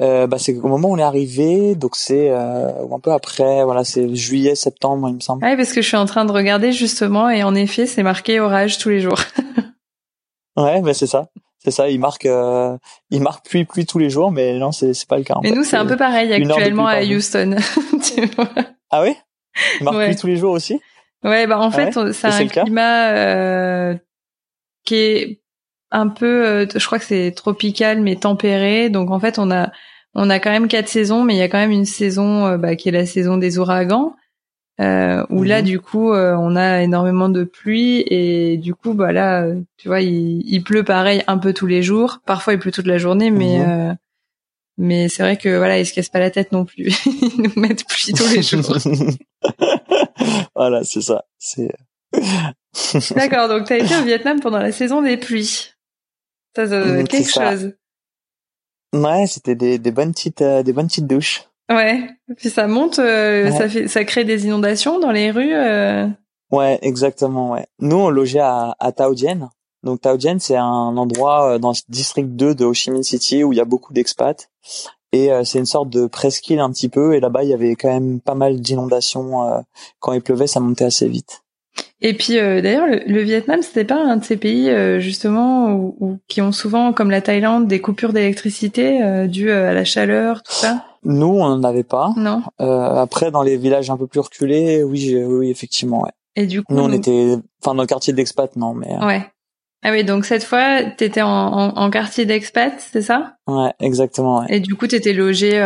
[0.00, 3.62] Euh, bah, c'est au moment où on est arrivé, donc c'est euh, un peu après,
[3.62, 5.44] voilà, c'est juillet, septembre, il me semble.
[5.44, 8.40] Oui, parce que je suis en train de regarder justement, et en effet, c'est marqué
[8.40, 9.20] orage tous les jours.
[10.56, 11.28] ouais, bah, c'est ça.
[11.58, 12.76] C'est ça, il marque, euh,
[13.10, 15.36] il marque pluie, pluie tous les jours, mais non, c'est c'est pas le cas.
[15.42, 17.56] Mais nous, c'est un peu pareil actuellement à Houston.
[18.02, 18.48] tu vois?
[18.90, 19.14] Ah oui?
[19.80, 20.80] Il marque pluie tous les jours aussi?
[21.22, 23.94] Ouais, bah en ah fait, c'est un climat euh,
[24.84, 25.40] qui est
[25.90, 28.90] un peu, euh, je crois que c'est tropical mais tempéré.
[28.90, 29.70] Donc en fait, on a
[30.14, 32.58] on a quand même quatre saisons, mais il y a quand même une saison euh,
[32.58, 34.14] bah, qui est la saison des ouragans.
[34.80, 35.66] Euh, où là mhm.
[35.66, 40.42] du coup on a énormément de pluie et du coup bah là tu vois il,
[40.44, 43.60] il, pleut pareil un peu tous les jours parfois il pleut toute la journée mais
[43.60, 43.96] mhm.
[44.78, 47.42] Euh, mais c'est vrai que voilà ils se cassent pas la tête non plus ils
[47.42, 48.76] nous mettent tous les jours
[50.54, 51.70] voilà c'est ça c'est
[53.14, 55.74] d'accord donc t'as été au Vietnam pendant la saison des pluies
[56.54, 57.74] ça, ça doit être quelque chose
[58.94, 62.10] ouais c'était des, des bonnes petites des bonnes petites douches Ouais.
[62.36, 65.54] Puis ça monte, euh, ça fait, ça crée des inondations dans les rues.
[65.54, 66.06] Euh...
[66.50, 67.52] Ouais, exactement.
[67.52, 67.66] Ouais.
[67.80, 69.50] Nous, on logeait à, à Tao Dien.
[69.82, 73.02] Donc Tao Dien, c'est un endroit euh, dans le district 2 de Ho Chi Minh
[73.02, 74.48] City où il y a beaucoup d'expats.
[75.12, 77.14] Et euh, c'est une sorte de presqu'île un petit peu.
[77.14, 79.64] Et là-bas, il y avait quand même pas mal d'inondations.
[80.00, 81.44] quand il pleuvait, ça montait assez vite.
[82.00, 85.72] Et puis euh, d'ailleurs, le, le, Vietnam, c'était pas un de ces pays euh, justement
[85.72, 90.42] où, qui ont souvent, comme la Thaïlande, des coupures d'électricité euh, dues à la chaleur,
[90.42, 90.84] tout ça?
[91.04, 92.12] Nous, on n'en avait pas.
[92.16, 92.42] Non.
[92.58, 96.12] après, dans les villages un peu plus reculés, oui, oui, effectivement, ouais.
[96.36, 98.96] Et du coup, nous, on était, enfin, dans le quartier d'expat, non, mais.
[99.04, 99.26] Ouais.
[99.84, 103.36] Ah oui, donc cette fois, t'étais en, en, en quartier d'expat, c'est ça?
[103.46, 104.40] Ouais, exactement.
[104.40, 104.46] Ouais.
[104.56, 105.60] Et du coup, t'étais logé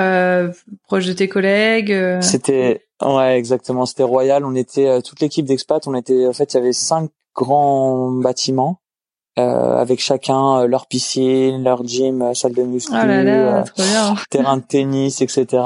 [0.88, 1.96] proche de tes collègues.
[2.20, 3.86] C'était Ouais, exactement.
[3.86, 4.44] C'était royal.
[4.44, 5.86] On était euh, toute l'équipe d'expat.
[5.86, 8.80] On était en fait, il y avait cinq grands bâtiments
[9.38, 14.62] euh, avec chacun euh, leur piscine, leur gym, euh, salle de muscu, oh terrain de
[14.62, 15.62] tennis, etc.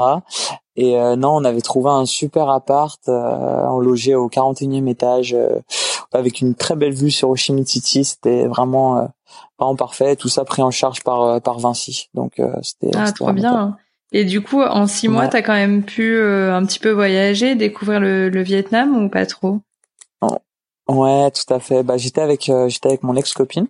[0.75, 2.99] Et non, on avait trouvé un super appart.
[3.07, 5.37] on logeait au 41e étage
[6.11, 8.03] avec une très belle vue sur Minh City.
[8.03, 9.07] C'était vraiment
[9.59, 10.15] vraiment parfait.
[10.15, 12.09] Tout ça pris en charge par par Vinci.
[12.15, 13.77] Donc c'était ah trop bien.
[14.13, 17.55] Et du coup, en six mois, t'as quand même pu euh, un petit peu voyager,
[17.55, 19.59] découvrir le, le Vietnam ou pas trop?
[20.87, 21.81] Ouais, tout à fait.
[21.81, 23.67] Bah, j'étais avec euh, j'étais avec mon ex copine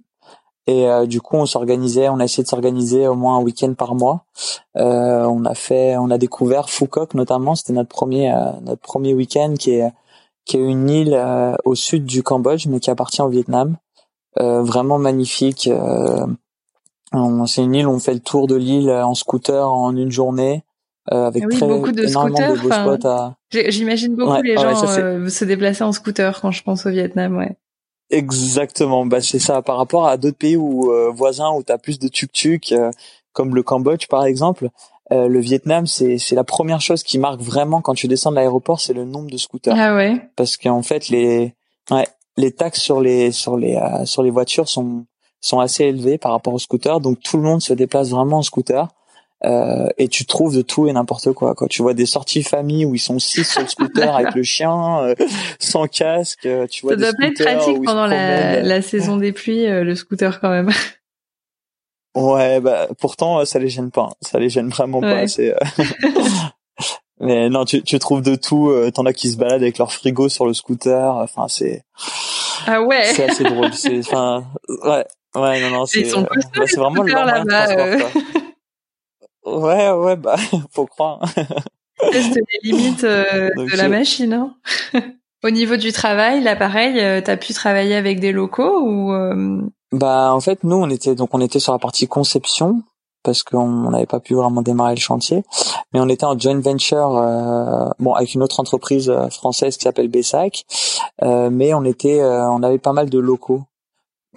[0.67, 3.73] et euh, du coup, on s'organisait, on a essayé de s'organiser au moins un week-end
[3.73, 4.25] par mois.
[4.75, 7.55] on a fait, on a découvert Phuoc notamment.
[7.55, 9.91] C'était notre premier notre premier week-end qui est
[10.45, 11.21] qui est une île
[11.65, 13.77] au sud du Cambodge, mais qui appartient au Vietnam.
[14.37, 15.69] vraiment magnifique
[17.45, 20.63] c'est une île, on fait le tour de l'île en scooter en une journée.
[21.11, 23.33] Euh, avec oui, très, beaucoup de scooters.
[23.51, 27.57] J'imagine beaucoup les gens euh, se déplacer en scooter quand je pense au Vietnam, ouais.
[28.13, 29.61] Exactement, bah c'est ça.
[29.61, 32.91] Par rapport à d'autres pays où euh, voisins où t'as plus de tuk-tuk, euh,
[33.31, 34.69] comme le Cambodge par exemple,
[35.11, 38.79] le Vietnam c'est c'est la première chose qui marque vraiment quand tu descends de l'aéroport,
[38.79, 39.75] c'est le nombre de scooters.
[39.77, 40.19] Ah ouais.
[40.35, 41.53] Parce qu'en fait les
[41.91, 45.05] ouais, les taxes sur les sur les sur les voitures sont
[45.39, 48.41] sont assez élevés par rapport aux scooters, donc tout le monde se déplace vraiment en
[48.41, 48.87] scooter.
[49.45, 51.53] Euh, et tu trouves de tout et n'importe quoi.
[51.55, 51.67] Quoi.
[51.67, 55.03] Tu vois des sorties famille où ils sont six sur le scooter avec le chien,
[55.03, 55.15] euh,
[55.59, 56.45] sans casque.
[56.45, 59.83] Euh, tu vois ça doit pas être pratique pendant la, la, saison des pluies, euh,
[59.83, 60.69] le scooter quand même.
[62.15, 64.03] Ouais, bah pourtant ça les gêne pas.
[64.03, 64.13] Hein.
[64.21, 65.27] Ça les gêne vraiment pas.
[65.27, 65.55] C'est.
[67.19, 68.71] Mais non, tu, tu trouves de tout.
[68.93, 71.15] T'en as qui se baladent avec leur frigo sur le scooter.
[71.15, 71.83] Enfin, c'est.
[72.67, 73.05] Ah ouais.
[73.05, 73.73] C'est assez drôle.
[73.73, 74.45] C'est, enfin,
[74.85, 75.03] ouais.
[75.35, 77.97] Ouais, non, non, c'est, euh, bah, c'est vraiment le transport, euh.
[79.45, 80.35] Ouais, ouais, bah,
[80.71, 81.21] faut croire.
[82.11, 84.55] c'est les limites euh, de la machine, hein.
[85.43, 89.11] Au niveau du travail, là, pareil, t'as pu travailler avec des locaux ou
[89.91, 92.81] Bah, en fait, nous, on était donc on était sur la partie conception
[93.23, 95.43] parce qu'on n'avait pas pu vraiment démarrer le chantier,
[95.93, 100.07] mais on était en joint venture, euh, bon, avec une autre entreprise française qui s'appelle
[100.07, 100.63] Bessac,
[101.23, 103.63] euh, mais on était, on avait pas mal de locaux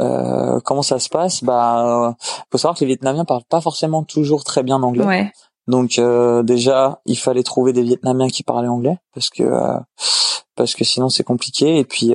[0.01, 1.43] euh, comment ça se passe?
[1.43, 2.13] Bah, euh,
[2.51, 5.05] faut savoir que les Vietnamiens parlent pas forcément toujours très bien anglais.
[5.05, 5.33] Ouais.
[5.67, 9.79] Donc euh, déjà, il fallait trouver des Vietnamiens qui parlaient anglais parce que euh,
[10.55, 11.79] parce que sinon c'est compliqué.
[11.79, 12.15] Et puis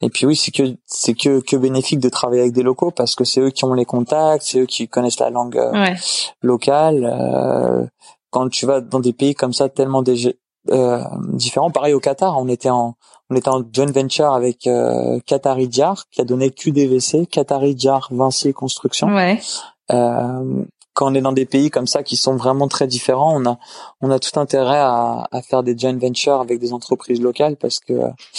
[0.00, 3.14] et puis oui, c'est que c'est que que bénéfique de travailler avec des locaux parce
[3.14, 5.94] que c'est eux qui ont les contacts, c'est eux qui connaissent la langue ouais.
[6.42, 7.90] locale.
[8.30, 10.04] quand tu vas dans des pays comme ça tellement
[11.32, 12.96] différents, pareil au Qatar, on était en
[13.34, 18.08] on était en joint venture avec euh, Qatari Jar qui a donné QDVC, Qatari Jar
[18.12, 19.08] Vinci Construction.
[19.08, 19.40] Ouais.
[19.90, 23.44] Euh, quand on est dans des pays comme ça qui sont vraiment très différents, on
[23.44, 23.58] a
[24.00, 27.80] on a tout intérêt à, à faire des joint ventures avec des entreprises locales parce
[27.80, 27.94] que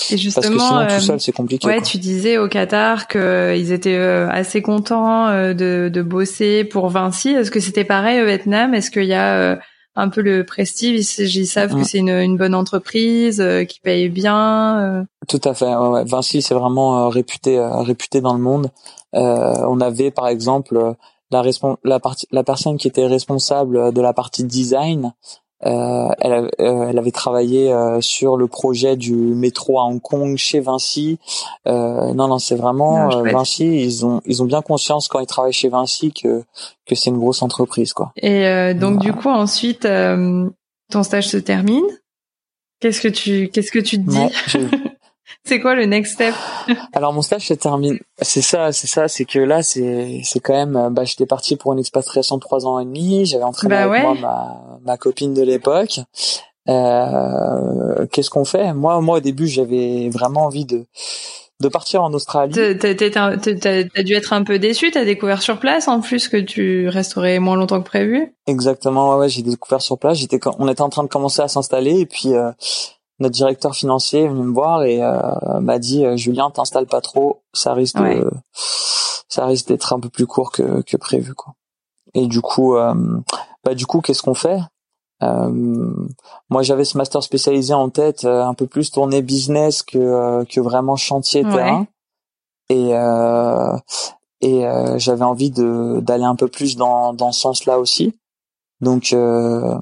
[0.10, 1.68] Et justement, parce que sinon tout euh, seul c'est compliqué.
[1.68, 1.86] Ouais, quoi.
[1.86, 7.32] tu disais au Qatar qu'ils étaient euh, assez contents euh, de, de bosser pour Vinci.
[7.32, 8.74] Est-ce que c'était pareil au Vietnam?
[8.74, 9.56] Est-ce qu'il y a euh,
[9.96, 11.82] un peu le prestige Ils, ils savent Mm.
[11.82, 14.80] que c'est une, une bonne entreprise, euh, qui paye bien.
[14.80, 15.04] euh.
[15.28, 15.74] Tout à fait.
[15.74, 16.04] ouais, ouais.
[16.06, 18.70] Vinci, c'est vraiment euh, réputé, euh, réputé dans le monde.
[19.16, 20.96] Euh, on avait, par exemple,
[21.32, 21.44] la,
[21.84, 25.14] la, partie, la personne qui était responsable de la partie design.
[25.66, 30.38] Euh, elle, euh, elle avait travaillé euh, sur le projet du métro à Hong Kong
[30.38, 31.18] chez Vinci.
[31.68, 33.32] Euh, non, non, c'est vraiment Ah, euh.
[33.32, 33.82] Vinci.
[33.84, 36.44] Ils ont, ils ont bien conscience quand ils travaillent chez Vinci que
[36.86, 38.12] que c'est une grosse entreprise, quoi.
[38.18, 39.12] Et euh, donc Voilà.
[39.12, 40.48] du coup ensuite euh,
[40.92, 41.84] ton stage se termine?
[42.80, 44.18] Qu'est-ce que tu qu'est-ce que tu te dis?
[44.20, 44.68] Ouais,
[45.44, 46.34] C'est quoi le next step?
[46.94, 47.98] Alors mon stage se termine.
[48.22, 50.90] C'est ça, c'est ça, c'est que là c'est c'est quand même.
[50.94, 53.26] Bah j'étais parti pour une expatriation de trois ans et demi.
[53.26, 54.02] J'avais entraîné Bah avec ouais.
[54.04, 56.00] moi ma ma copine de l'époque.
[56.70, 58.74] Euh, Qu'est-ce qu'on fait?
[58.74, 60.86] Moi moi au début j'avais vraiment envie de
[61.62, 62.54] de partir en Australie.
[62.54, 62.94] T'as
[64.04, 64.92] dû être un peu déçu.
[64.92, 68.34] T'as découvert sur place en plus que tu resterais moins longtemps que prévu?
[68.48, 69.12] Exactement.
[69.12, 70.18] Ouais, ouais j'ai découvert sur place.
[70.18, 72.52] J'étais on était en train de commencer à s'installer et puis euh,
[73.20, 77.02] notre directeur financier est venu me voir et euh, m'a dit euh, Julien t'installes pas
[77.02, 78.20] trop, ça risque Ouais.
[78.20, 78.30] de
[79.30, 81.54] ça risque d'être un peu plus court que que prévu quoi.
[82.14, 82.94] Et du coup euh,
[83.64, 84.60] bah du coup qu'est-ce qu'on fait?
[85.22, 90.44] Moi j'avais ce master spécialisé en tête, euh, un peu plus tourné business que euh,
[90.46, 91.52] que vraiment chantier Ouais.
[91.52, 91.88] terrain.
[92.70, 93.78] Et euh,
[94.42, 98.14] et euh, j'avais envie de d'aller un peu plus dans dans ce sens-là aussi.
[98.82, 99.76] Donc euh,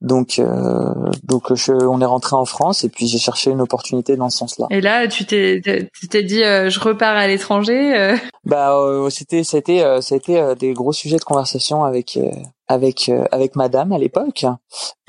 [0.00, 4.16] donc euh, donc je, on est rentré en France et puis j'ai cherché une opportunité
[4.16, 4.66] dans ce sens-là.
[4.70, 5.60] Et là tu t'es
[5.92, 7.96] tu t'es dit euh, je repars à l'étranger.
[7.96, 8.16] euh.
[8.44, 9.42] Bah euh, c'était
[9.82, 12.30] euh, été euh, des gros sujets de conversation avec euh,
[12.68, 14.46] avec euh, avec madame à l'époque.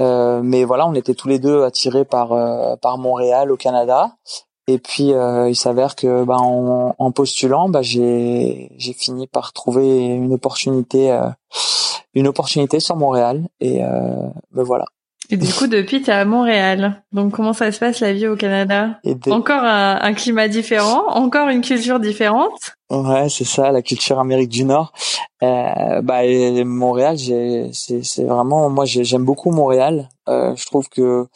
[0.01, 4.15] Euh, mais voilà, on était tous les deux attirés par euh, par Montréal au Canada.
[4.67, 10.05] Et puis il s'avère que bah, en, en postulant, bah, j'ai j'ai fini par trouver
[10.05, 11.11] une opportunité
[12.13, 14.85] une opportunité sur Montréal et bah, voilà.
[15.31, 17.03] Et du coup depuis t'es à Montréal.
[17.11, 18.99] Donc comment ça se passe la vie au Canada?
[19.03, 22.75] Et de- Encore un, un climat différent, encore une culture différente?
[22.89, 24.91] Ouais, c'est ça, la culture Amérique du Nord.
[25.43, 26.21] Euh, bah,
[26.65, 27.17] Montréal,
[27.71, 30.09] c'est, vraiment, moi, j'ai- j'aime beaucoup Montréal.
[30.27, 31.27] Euh, je trouve que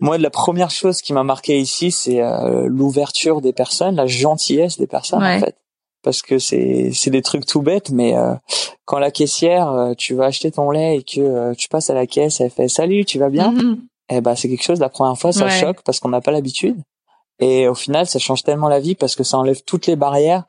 [0.00, 4.78] moi, la première chose qui m'a marqué ici, c'est euh, l'ouverture des personnes, la gentillesse
[4.78, 5.36] des personnes, Ouais.
[5.36, 5.56] en fait.
[6.06, 8.34] Parce que c'est, c'est des trucs tout bêtes, mais euh,
[8.84, 11.94] quand la caissière, euh, tu vas acheter ton lait et que euh, tu passes à
[11.94, 13.80] la caisse, elle fait salut, tu vas bien Mhm.
[14.10, 15.50] eh ben c'est quelque chose la première fois ça Ouais.
[15.60, 16.76] choque parce qu'on n'a pas l'habitude
[17.40, 20.44] et au final ça change tellement la vie parce que ça enlève toutes les barrières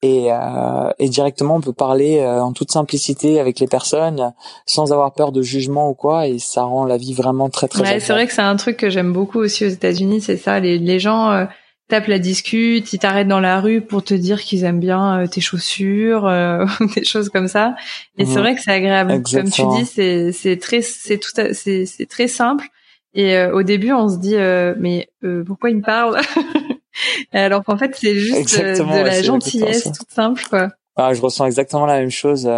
[0.00, 4.32] et, euh, et directement on peut parler euh, en toute simplicité avec les personnes
[4.64, 7.82] sans avoir peur de jugement ou quoi et ça rend la vie vraiment très très
[7.82, 10.58] Ouais, c'est vrai que c'est un truc que j'aime beaucoup aussi aux États-Unis, c'est ça.
[10.58, 11.44] Les, les gens euh,
[11.92, 15.26] tapent la discute, ils t'arrêtent dans la rue pour te dire qu'ils aiment bien euh,
[15.26, 16.64] tes chaussures, euh,
[16.96, 17.74] des choses comme ça.
[18.16, 19.12] Et c'est vrai que c'est agréable.
[19.12, 19.68] Exactement.
[19.68, 22.66] Comme tu dis, c'est c'est très c'est tout c'est c'est très simple.
[23.12, 26.18] Et euh, au début, on se dit euh, mais euh, pourquoi il me parle
[27.32, 30.70] Alors qu'en fait, c'est juste euh, de la gentillesse toute simple, quoi.
[30.96, 32.50] Ah, je ressens exactement la même chose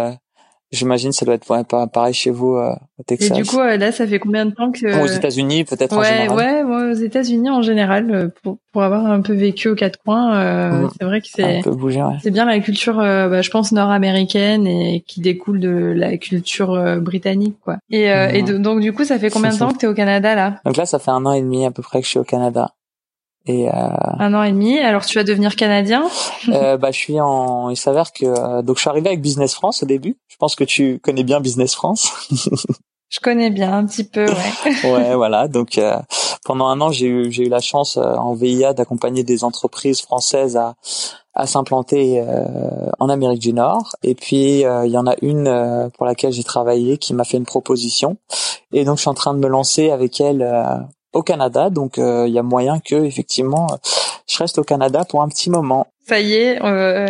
[0.75, 3.57] j'imagine ça doit être ouais, pa- pareil chez vous euh, au Et Texas du coup,
[3.59, 6.63] là, ça fait combien de temps que Ou aux États-Unis peut-être en Ouais, général ouais,
[6.63, 10.35] moi, aux États-Unis en général, euh, pour, pour avoir un peu vécu aux quatre coins,
[10.37, 10.89] euh, Mhm.
[10.99, 12.17] c'est vrai que c'est ouais.
[12.21, 16.73] c'est bien la culture, euh, bah, je pense nord-américaine et qui découle de la culture
[16.73, 17.77] euh, britannique, quoi.
[17.89, 18.35] Et, euh, Mhm.
[18.35, 20.59] et de- donc du coup, ça fait combien de temps que t'es au Canada là?
[20.65, 22.23] Donc là ça fait un an et demi à peu près que je suis au
[22.23, 22.71] Canada
[23.45, 23.71] et euh,
[24.19, 24.79] Un an et demi.
[24.79, 26.05] Alors tu vas devenir canadien
[26.49, 27.69] Euh, bah, je suis en.
[27.69, 30.15] Il s'avère que euh, donc je suis arrivé avec Business France au début.
[30.27, 32.11] Je pense que tu connais bien Business France.
[33.09, 34.83] Je connais bien un petit peu, ouais.
[34.91, 35.47] ouais, voilà.
[35.47, 35.97] Donc euh,
[36.43, 40.01] pendant un an, j'ai eu j'ai eu la chance euh, en VIA d'accompagner des entreprises
[40.01, 40.75] françaises à
[41.33, 43.95] à s'implanter euh, en Amérique du Nord.
[44.03, 47.25] Et puis euh, il y en a une euh, pour laquelle j'ai travaillé qui m'a
[47.25, 48.17] fait une proposition.
[48.73, 50.77] Et donc je suis en train de me lancer avec elle euh,
[51.15, 51.71] au Canada.
[51.71, 53.67] Donc euh, il y a moyen que effectivement
[54.27, 55.87] je reste au Canada pour un petit moment.
[56.07, 57.07] Ça y est, euh,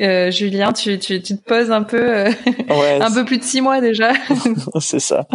[0.00, 2.30] euh, Julien, tu, tu, tu te poses un peu, euh,
[2.70, 4.12] Ouais, un peu plus de six mois déjà.
[4.80, 5.26] c'est ça.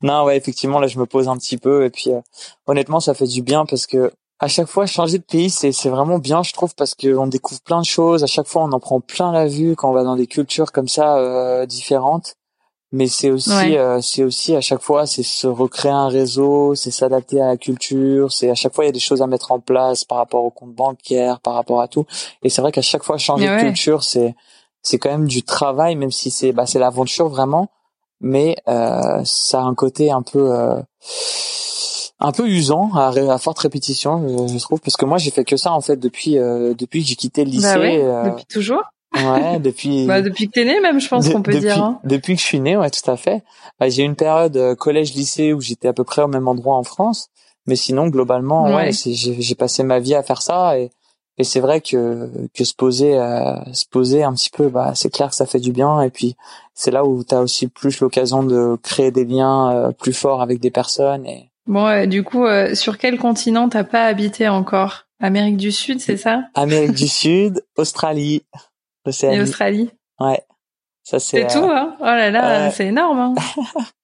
[0.00, 2.20] Non, ouais, effectivement, là, je me pose un petit peu et puis euh,
[2.66, 5.88] honnêtement, ça fait du bien parce que à chaque fois, changer de pays, c'est c'est
[5.88, 8.24] vraiment bien, je trouve, parce que on découvre plein de choses.
[8.24, 10.72] À chaque fois, on en prend plein la vue quand on va dans des cultures
[10.72, 12.34] comme ça euh, différentes.
[12.94, 13.78] Mais c'est aussi, Ouais.
[13.78, 17.56] euh, c'est aussi à chaque fois, c'est se recréer un réseau, c'est s'adapter à la
[17.56, 18.30] culture.
[18.30, 20.44] C'est à chaque fois, il y a des choses à mettre en place par rapport
[20.44, 22.04] au compte bancaire, par rapport à tout.
[22.42, 23.56] Et c'est vrai qu'à chaque fois, changer ouais.
[23.56, 24.34] de culture, c'est
[24.82, 27.68] c'est quand même du travail, même si c'est bah, c'est l'aventure vraiment,
[28.20, 30.80] mais euh, ça a un côté un peu euh,
[32.20, 35.56] un peu usant à, à forte répétition, je, trouve, parce que moi j'ai fait que
[35.56, 38.02] ça en fait depuis euh, depuis que j'ai quitté le bah lycée.
[38.04, 38.82] Bah depuis toujours.
[39.14, 40.06] Ouais, depuis.
[40.06, 41.82] bah, depuis que t'es né, même, je pense qu'on peut depuis, dire.
[41.82, 42.00] Hein.
[42.04, 43.42] Depuis que je suis né, ouais, tout à fait.
[43.78, 46.84] Bah, j'ai eu une période collège-lycée où j'étais à peu près au même endroit en
[46.84, 47.28] France,
[47.66, 50.90] mais sinon globalement, ouais, ouais j'ai passé ma vie à faire ça et
[51.38, 55.10] et c'est vrai que que se poser euh, se poser un petit peu bah c'est
[55.10, 56.36] clair que ça fait du bien et puis
[56.74, 60.42] c'est là où tu as aussi plus l'occasion de créer des liens euh, plus forts
[60.42, 65.06] avec des personnes et bon du coup euh, sur quel continent t'as pas habité encore?
[65.20, 66.42] Amérique du Sud c'est ça?
[66.54, 68.42] Amérique du Sud Australie
[69.04, 69.90] Océanie et Australie.
[70.20, 70.40] Ouais.
[71.04, 71.96] Ça c'est tout hein.
[72.00, 73.34] Oh là là c'est énorme hein.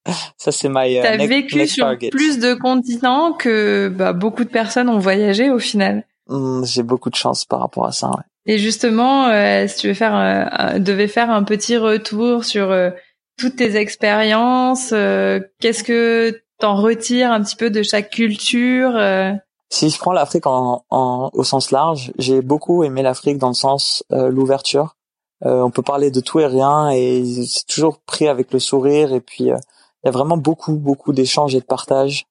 [0.36, 4.99] Ça c'est my t'as vécu sur plus de continents que bah, beaucoup de personnes ont
[4.99, 6.05] voyagé au final.
[6.28, 8.09] Mmh, j'ai beaucoup de chance par rapport à ça.
[8.09, 8.24] Ouais.
[8.49, 12.90] Et justement, euh, si tu veux faire, euh, devais faire un petit retour sur euh,
[13.38, 18.92] toutes tes expériences, euh, qu'est-ce que t'en retires un petit peu de chaque culture
[19.71, 23.55] Si je prends l'Afrique en, en, au sens large, j'ai beaucoup aimé l'Afrique dans le
[23.55, 24.97] sens l'ouverture.
[25.43, 29.21] on peut parler de tout et rien et c'est toujours pris avec le sourire et
[29.21, 29.57] puis il
[30.05, 32.27] y a vraiment beaucoup beaucoup d'échanges et de partage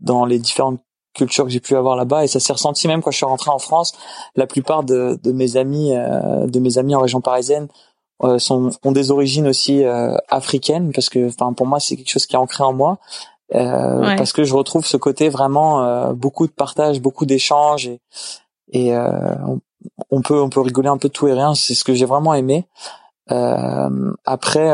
[0.00, 0.80] dans les différentes
[1.18, 3.50] culture que j'ai pu avoir là-bas et ça s'est ressenti même quand je suis rentré
[3.50, 3.92] en France.
[4.36, 7.68] La plupart de, de mes amis, euh, de mes amis en région parisienne,
[8.24, 12.10] euh, sont ont des origines aussi euh, africaines parce que, enfin, pour moi, c'est quelque
[12.10, 12.98] chose qui est ancré en moi.
[13.52, 14.16] Ouais.
[14.16, 18.00] Parce que je retrouve ce côté vraiment beaucoup de partage, beaucoup d'échanges et,
[18.72, 19.60] et on,
[20.10, 21.54] on, peut on peut rigoler un peu de tout et rien.
[21.54, 22.66] C'est ce que j'ai vraiment aimé.
[24.26, 24.70] après,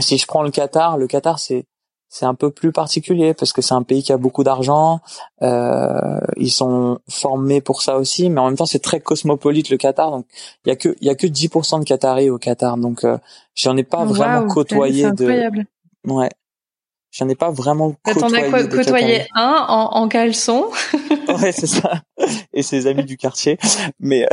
[0.00, 1.66] si je prends le Qatar, le Qatar c'est
[2.14, 5.00] c'est un peu plus particulier parce que c'est un pays qui a beaucoup d'argent.
[5.42, 9.78] Euh, ils sont formés pour ça aussi, mais en même temps c'est très cosmopolite le
[9.78, 10.12] Qatar.
[10.12, 10.24] Donc
[10.64, 12.76] il y a que il y a que 10% de Qataris au Qatar.
[12.76, 13.18] Donc euh,
[13.56, 15.50] j'en ai pas vraiment côtoyé de.
[16.06, 16.30] Ouais.
[17.14, 18.50] J'en ai pas vraiment côtoyé.
[18.50, 20.68] T'en as côtoyé un en, en caleçon.
[21.28, 22.02] ouais, c'est ça.
[22.52, 23.56] Et ses amis du quartier.
[24.00, 24.26] Mais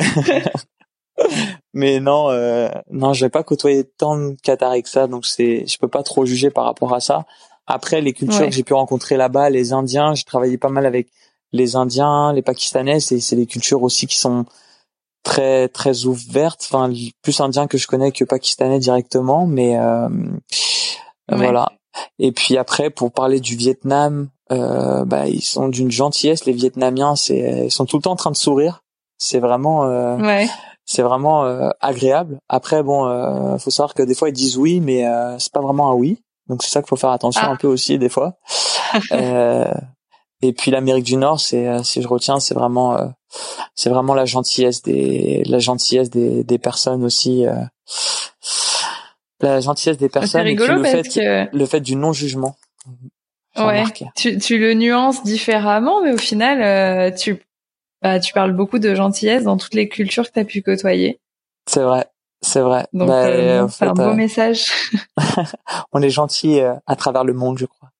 [1.73, 5.77] mais non, euh, non, j'ai pas côtoyé tant de Qataris que ça, donc c'est, je
[5.77, 7.25] peux pas trop juger par rapport à ça.
[7.67, 11.09] Après, les cultures que j'ai pu rencontrer là-bas, les Indiens, j'ai travaillé pas mal avec
[11.51, 14.45] les Indiens, les Pakistanais, c'est c'est des cultures aussi qui sont
[15.21, 20.09] très très ouvertes, enfin plus indiens que je connais que pakistanais directement, mais euh,
[21.29, 21.69] voilà.
[22.19, 26.45] Et puis après, pour parler du Vietnam, euh, bah ils sont d'une gentillesse.
[26.45, 28.83] Les Vietnamiens, c'est ils sont tout le temps en train de sourire.
[29.17, 30.49] C'est vraiment euh, ouais.
[30.85, 32.39] c'est vraiment euh, agréable.
[32.49, 35.61] Après, bon, euh, faut savoir que des fois ils disent oui, mais euh, c'est pas
[35.61, 36.21] vraiment un oui.
[36.47, 37.51] Donc c'est ça qu'il faut faire attention ah.
[37.51, 38.33] un peu aussi des fois.
[39.11, 39.71] euh,
[40.41, 43.05] et puis l'Amérique du Nord, c'est si je retiens, c'est vraiment euh,
[43.75, 47.45] c'est vraiment la gentillesse des la gentillesse des, des personnes aussi.
[49.43, 51.55] Euh, la gentillesse des personnes et le fait que...
[51.55, 52.55] le fait du non jugement.
[53.57, 53.83] Ouais.
[54.15, 57.41] Tu, tu le nuances différemment, mais au final, euh, tu
[58.01, 61.19] bah, tu parles beaucoup de gentillesse dans toutes les cultures que tu as pu côtoyer.
[61.67, 62.07] C'est vrai.
[62.41, 62.87] C'est vrai.
[62.91, 64.71] Donc, bah, euh, c'est un beau euh, message.
[65.91, 67.91] on est gentil euh, à travers le monde, je crois.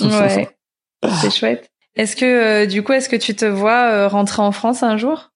[0.00, 0.48] ouais,
[1.20, 1.70] c'est chouette.
[1.94, 5.30] Est-ce que du coup, est-ce que tu te vois rentrer en France un jour?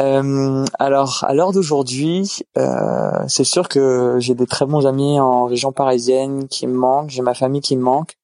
[0.00, 5.44] Euh, alors, à l'heure d'aujourd'hui, euh, c'est sûr que j'ai des très bons amis en
[5.44, 8.16] région parisienne qui me manquent, j'ai ma famille qui me manque.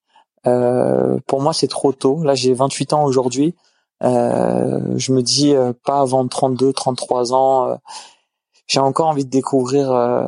[0.47, 2.23] Euh, pour moi, c'est trop tôt.
[2.23, 3.55] Là, j'ai 28 ans aujourd'hui.
[4.01, 5.55] je me dis
[5.85, 7.79] pas avant 32, 33 ans
[8.69, 10.25] j'ai encore envie de découvrir euh,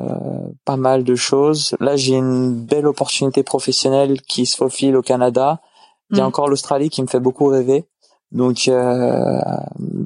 [0.65, 1.77] pas mal de choses.
[1.79, 5.61] Là, j'ai une belle opportunité professionnelle qui se faufile au Canada.
[6.11, 6.29] Il y a mm.
[6.29, 7.85] encore l'Australie qui me fait beaucoup rêver.
[8.33, 9.41] Donc, euh,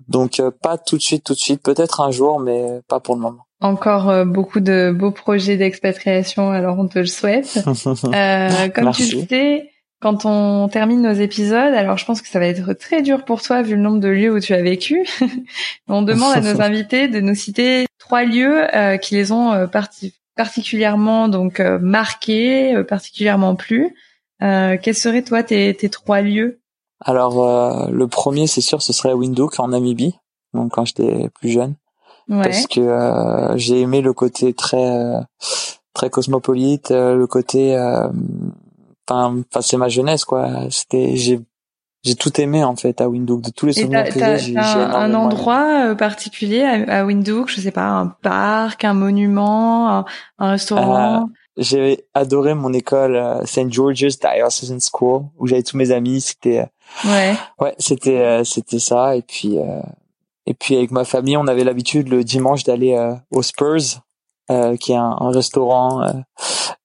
[0.09, 1.63] donc euh, pas tout de suite, tout de suite.
[1.63, 3.45] Peut-être un jour, mais pas pour le moment.
[3.61, 6.51] Encore beaucoup de beaux projets d'expatriation.
[6.51, 7.59] Alors, on te le souhaite.
[7.65, 9.71] comme tu le sais,
[10.05, 13.41] quand on termine nos épisodes, alors je pense que ça va être très dur pour
[13.41, 15.07] toi vu le nombre de lieux où tu as vécu.
[15.89, 19.67] on demande à nos invités de nous citer trois lieux euh, qui les ont euh,
[20.37, 23.97] particulièrement donc euh, marqués, particulièrement plu.
[24.41, 26.61] quels seraient toi tes, tes trois lieux?
[27.05, 30.15] Alors le premier, c'est sûr, ce serait Windhoek en Namibie.
[30.53, 31.75] Donc quand j'étais plus jeune,
[32.29, 35.13] parce que j'ai aimé le côté très
[35.93, 37.77] très cosmopolite, le côté
[39.09, 40.71] enfin, c'est ma jeunesse quoi.
[40.71, 41.41] C'était j'ai
[42.05, 44.57] j'ai tout aimé en fait à Windhoek de tous les souvenirs que j'ai.
[44.57, 49.89] Un, un endroit euh, particulier à, à, Windhoek, je sais pas, un parc, un monument,
[49.91, 50.05] un,
[50.39, 51.23] un restaurant?
[51.23, 51.27] Euh,
[51.57, 56.21] j'ai adoré mon école euh, St George's Diocesan School où j'avais tous mes amis.
[56.21, 56.67] C'était
[57.05, 59.59] ouais ouais c'était c'était ça et puis
[60.47, 62.95] Et puis avec ma famille, on avait l'habitude le dimanche d'aller
[63.31, 64.03] au Spurs,
[64.81, 66.23] qui est un, restaurant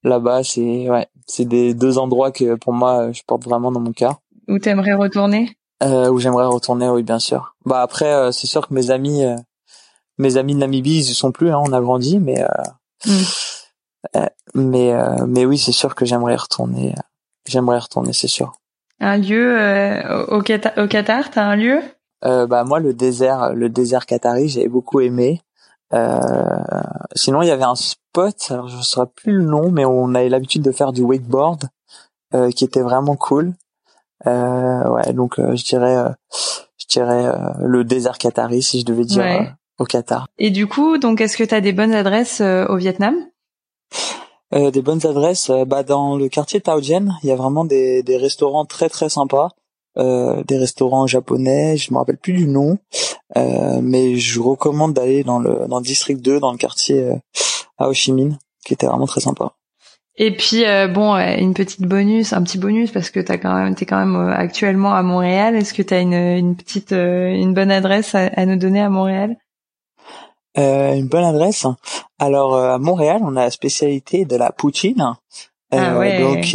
[0.03, 0.43] là-bas.
[0.43, 4.21] C'est ouais, c'est des deux endroits que pour moi je porte vraiment dans mon cœur.
[4.47, 5.57] Où t'aimerais retourner?
[5.83, 7.55] Euh, Où j'aimerais retourner, oui, bien sûr.
[7.65, 9.23] Bah après, c'est sûr que mes amis,
[10.17, 11.51] mes amis de Namibie, ils y sont plus.
[11.51, 12.45] Hein, on a grandi, mais
[13.05, 14.25] mm.
[14.55, 14.93] mais
[15.27, 16.95] mais oui, c'est sûr que j'aimerais retourner.
[17.45, 18.53] J'aimerais retourner, c'est sûr.
[18.99, 21.81] Un lieu euh, au, Qatar, au Qatar, t'as un lieu?
[22.25, 25.41] Euh, Bah moi le désert, le désert qatari, j'avais beaucoup aimé.
[25.93, 26.19] Euh,
[27.15, 30.13] sinon il y avait un spot, alors je ne saurais plus le nom, mais on
[30.15, 31.69] avait l'habitude de faire du wakeboard,
[32.35, 33.53] euh, qui était vraiment cool.
[34.27, 35.95] Euh, ouais, donc euh, je dirais,
[36.77, 37.31] je dirais
[37.61, 40.27] le désert qatari si je devais dire au Qatar.
[40.37, 43.15] Et du coup, donc est-ce que tu as des bonnes adresses au Vietnam?
[44.53, 48.03] Euh, des bonnes adresses, euh, bah dans le quartier Taojian, il y a vraiment des,
[48.03, 49.49] des restaurants très très sympas,
[49.97, 52.77] euh, des restaurants japonais, je me rappelle plus du nom,
[53.37, 57.15] euh, mais je recommande d'aller dans le dans le district 2, dans le quartier euh,
[57.77, 59.53] à Ho Chi Minh, qui était vraiment très sympa.
[60.21, 63.85] Et puis bon, une petite bonus, un petit bonus parce que t'as quand même t'es
[63.85, 65.55] quand même actuellement à Montréal.
[65.55, 69.37] Est-ce que t'as une une petite une bonne adresse à, à nous donner à Montréal?
[70.57, 71.65] Euh, une bonne adresse.
[72.19, 75.15] Alors euh, à Montréal, on a la spécialité de la poutine.
[75.71, 76.53] Ah euh, donc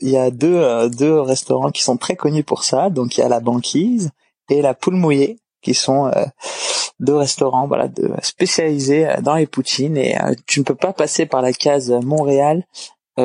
[0.00, 2.90] il y a deux deux restaurants qui sont très connus pour ça.
[2.90, 4.10] Donc il y a la banquise
[4.50, 6.10] et la poule mouillée qui sont
[7.00, 10.16] deux restaurants voilà de, spécialisés dans les poutines et
[10.46, 12.64] tu ne peux pas passer par la case Montréal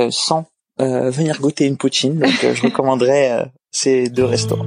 [0.10, 0.46] sans
[0.78, 2.20] venir goûter une poutine.
[2.20, 4.66] Donc je recommanderais ces deux restaurants.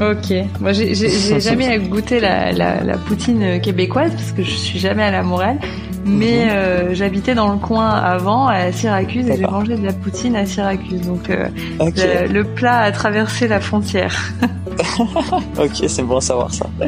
[0.00, 0.34] Ok.
[0.60, 0.94] Moi, j'ai
[1.40, 5.58] jamais goûté la, la, la, poutine québécoise parce que je suis jamais à Montréal.
[6.06, 6.50] Mais mhm.
[6.50, 10.44] euh, j'habitais dans le coin avant, à Syracuse, et j'ai mangé de la poutine à
[10.44, 11.00] Syracuse.
[11.02, 14.32] Donc euh, le, plat a traversé la frontière.
[15.58, 16.66] ok, c'est bon à savoir ça.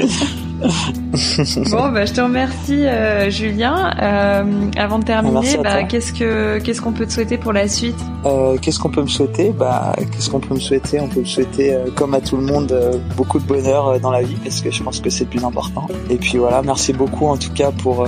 [1.70, 3.94] bon, bah, je te remercie, euh, Julien.
[4.00, 7.98] Euh, avant de terminer, bah, qu'est-ce que qu'est-ce qu'on peut te souhaiter pour la suite?
[8.24, 9.52] Euh, Qu'est-ce qu'on peut me souhaiter?
[9.56, 11.00] Bah, qu'est-ce qu'on peut me souhaiter?
[11.00, 12.74] On peut me souhaiter, comme à tout le monde,
[13.16, 15.86] beaucoup de bonheur dans la vie, parce que je pense que c'est le plus important.
[16.10, 18.06] Et puis voilà, merci beaucoup en tout cas pour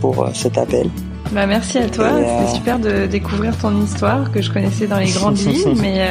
[0.00, 0.88] pour cet appel.
[1.32, 5.10] Bah merci à toi, c'était super de découvrir ton histoire que je connaissais dans les
[5.10, 6.08] grandes lignes, mais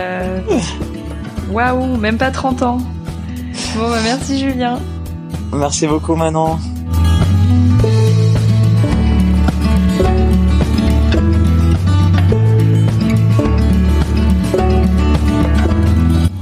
[1.51, 2.77] waouh, même pas 30 ans.
[3.77, 4.79] Bon bah merci Julien.
[5.53, 6.57] Merci beaucoup Manon.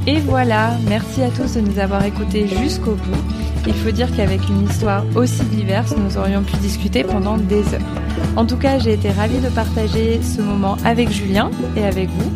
[0.08, 3.18] Et voilà, merci à tous de nous avoir écoutés jusqu'au bout.
[3.68, 7.82] Il faut dire qu'avec une histoire aussi diverse, nous aurions pu discuter pendant des heures.
[8.36, 12.32] En tout cas, j'ai été ravie de partager ce moment avec Julien et avec vous.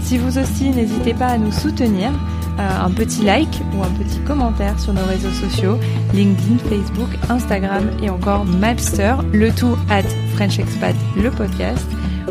[0.00, 2.12] Si vous aussi, n'hésitez pas à nous soutenir.
[2.58, 5.78] Euh, un petit like ou un petit commentaire sur nos réseaux sociaux,
[6.12, 10.02] LinkedIn, Facebook, Instagram et encore Mapster, le tout at
[10.34, 11.86] French Expat, le podcast,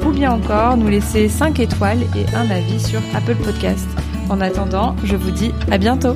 [0.06, 3.88] ou bien encore nous laisser 5 étoiles et un avis sur Apple Podcast.
[4.30, 6.16] En attendant, je vous dis à bientôt.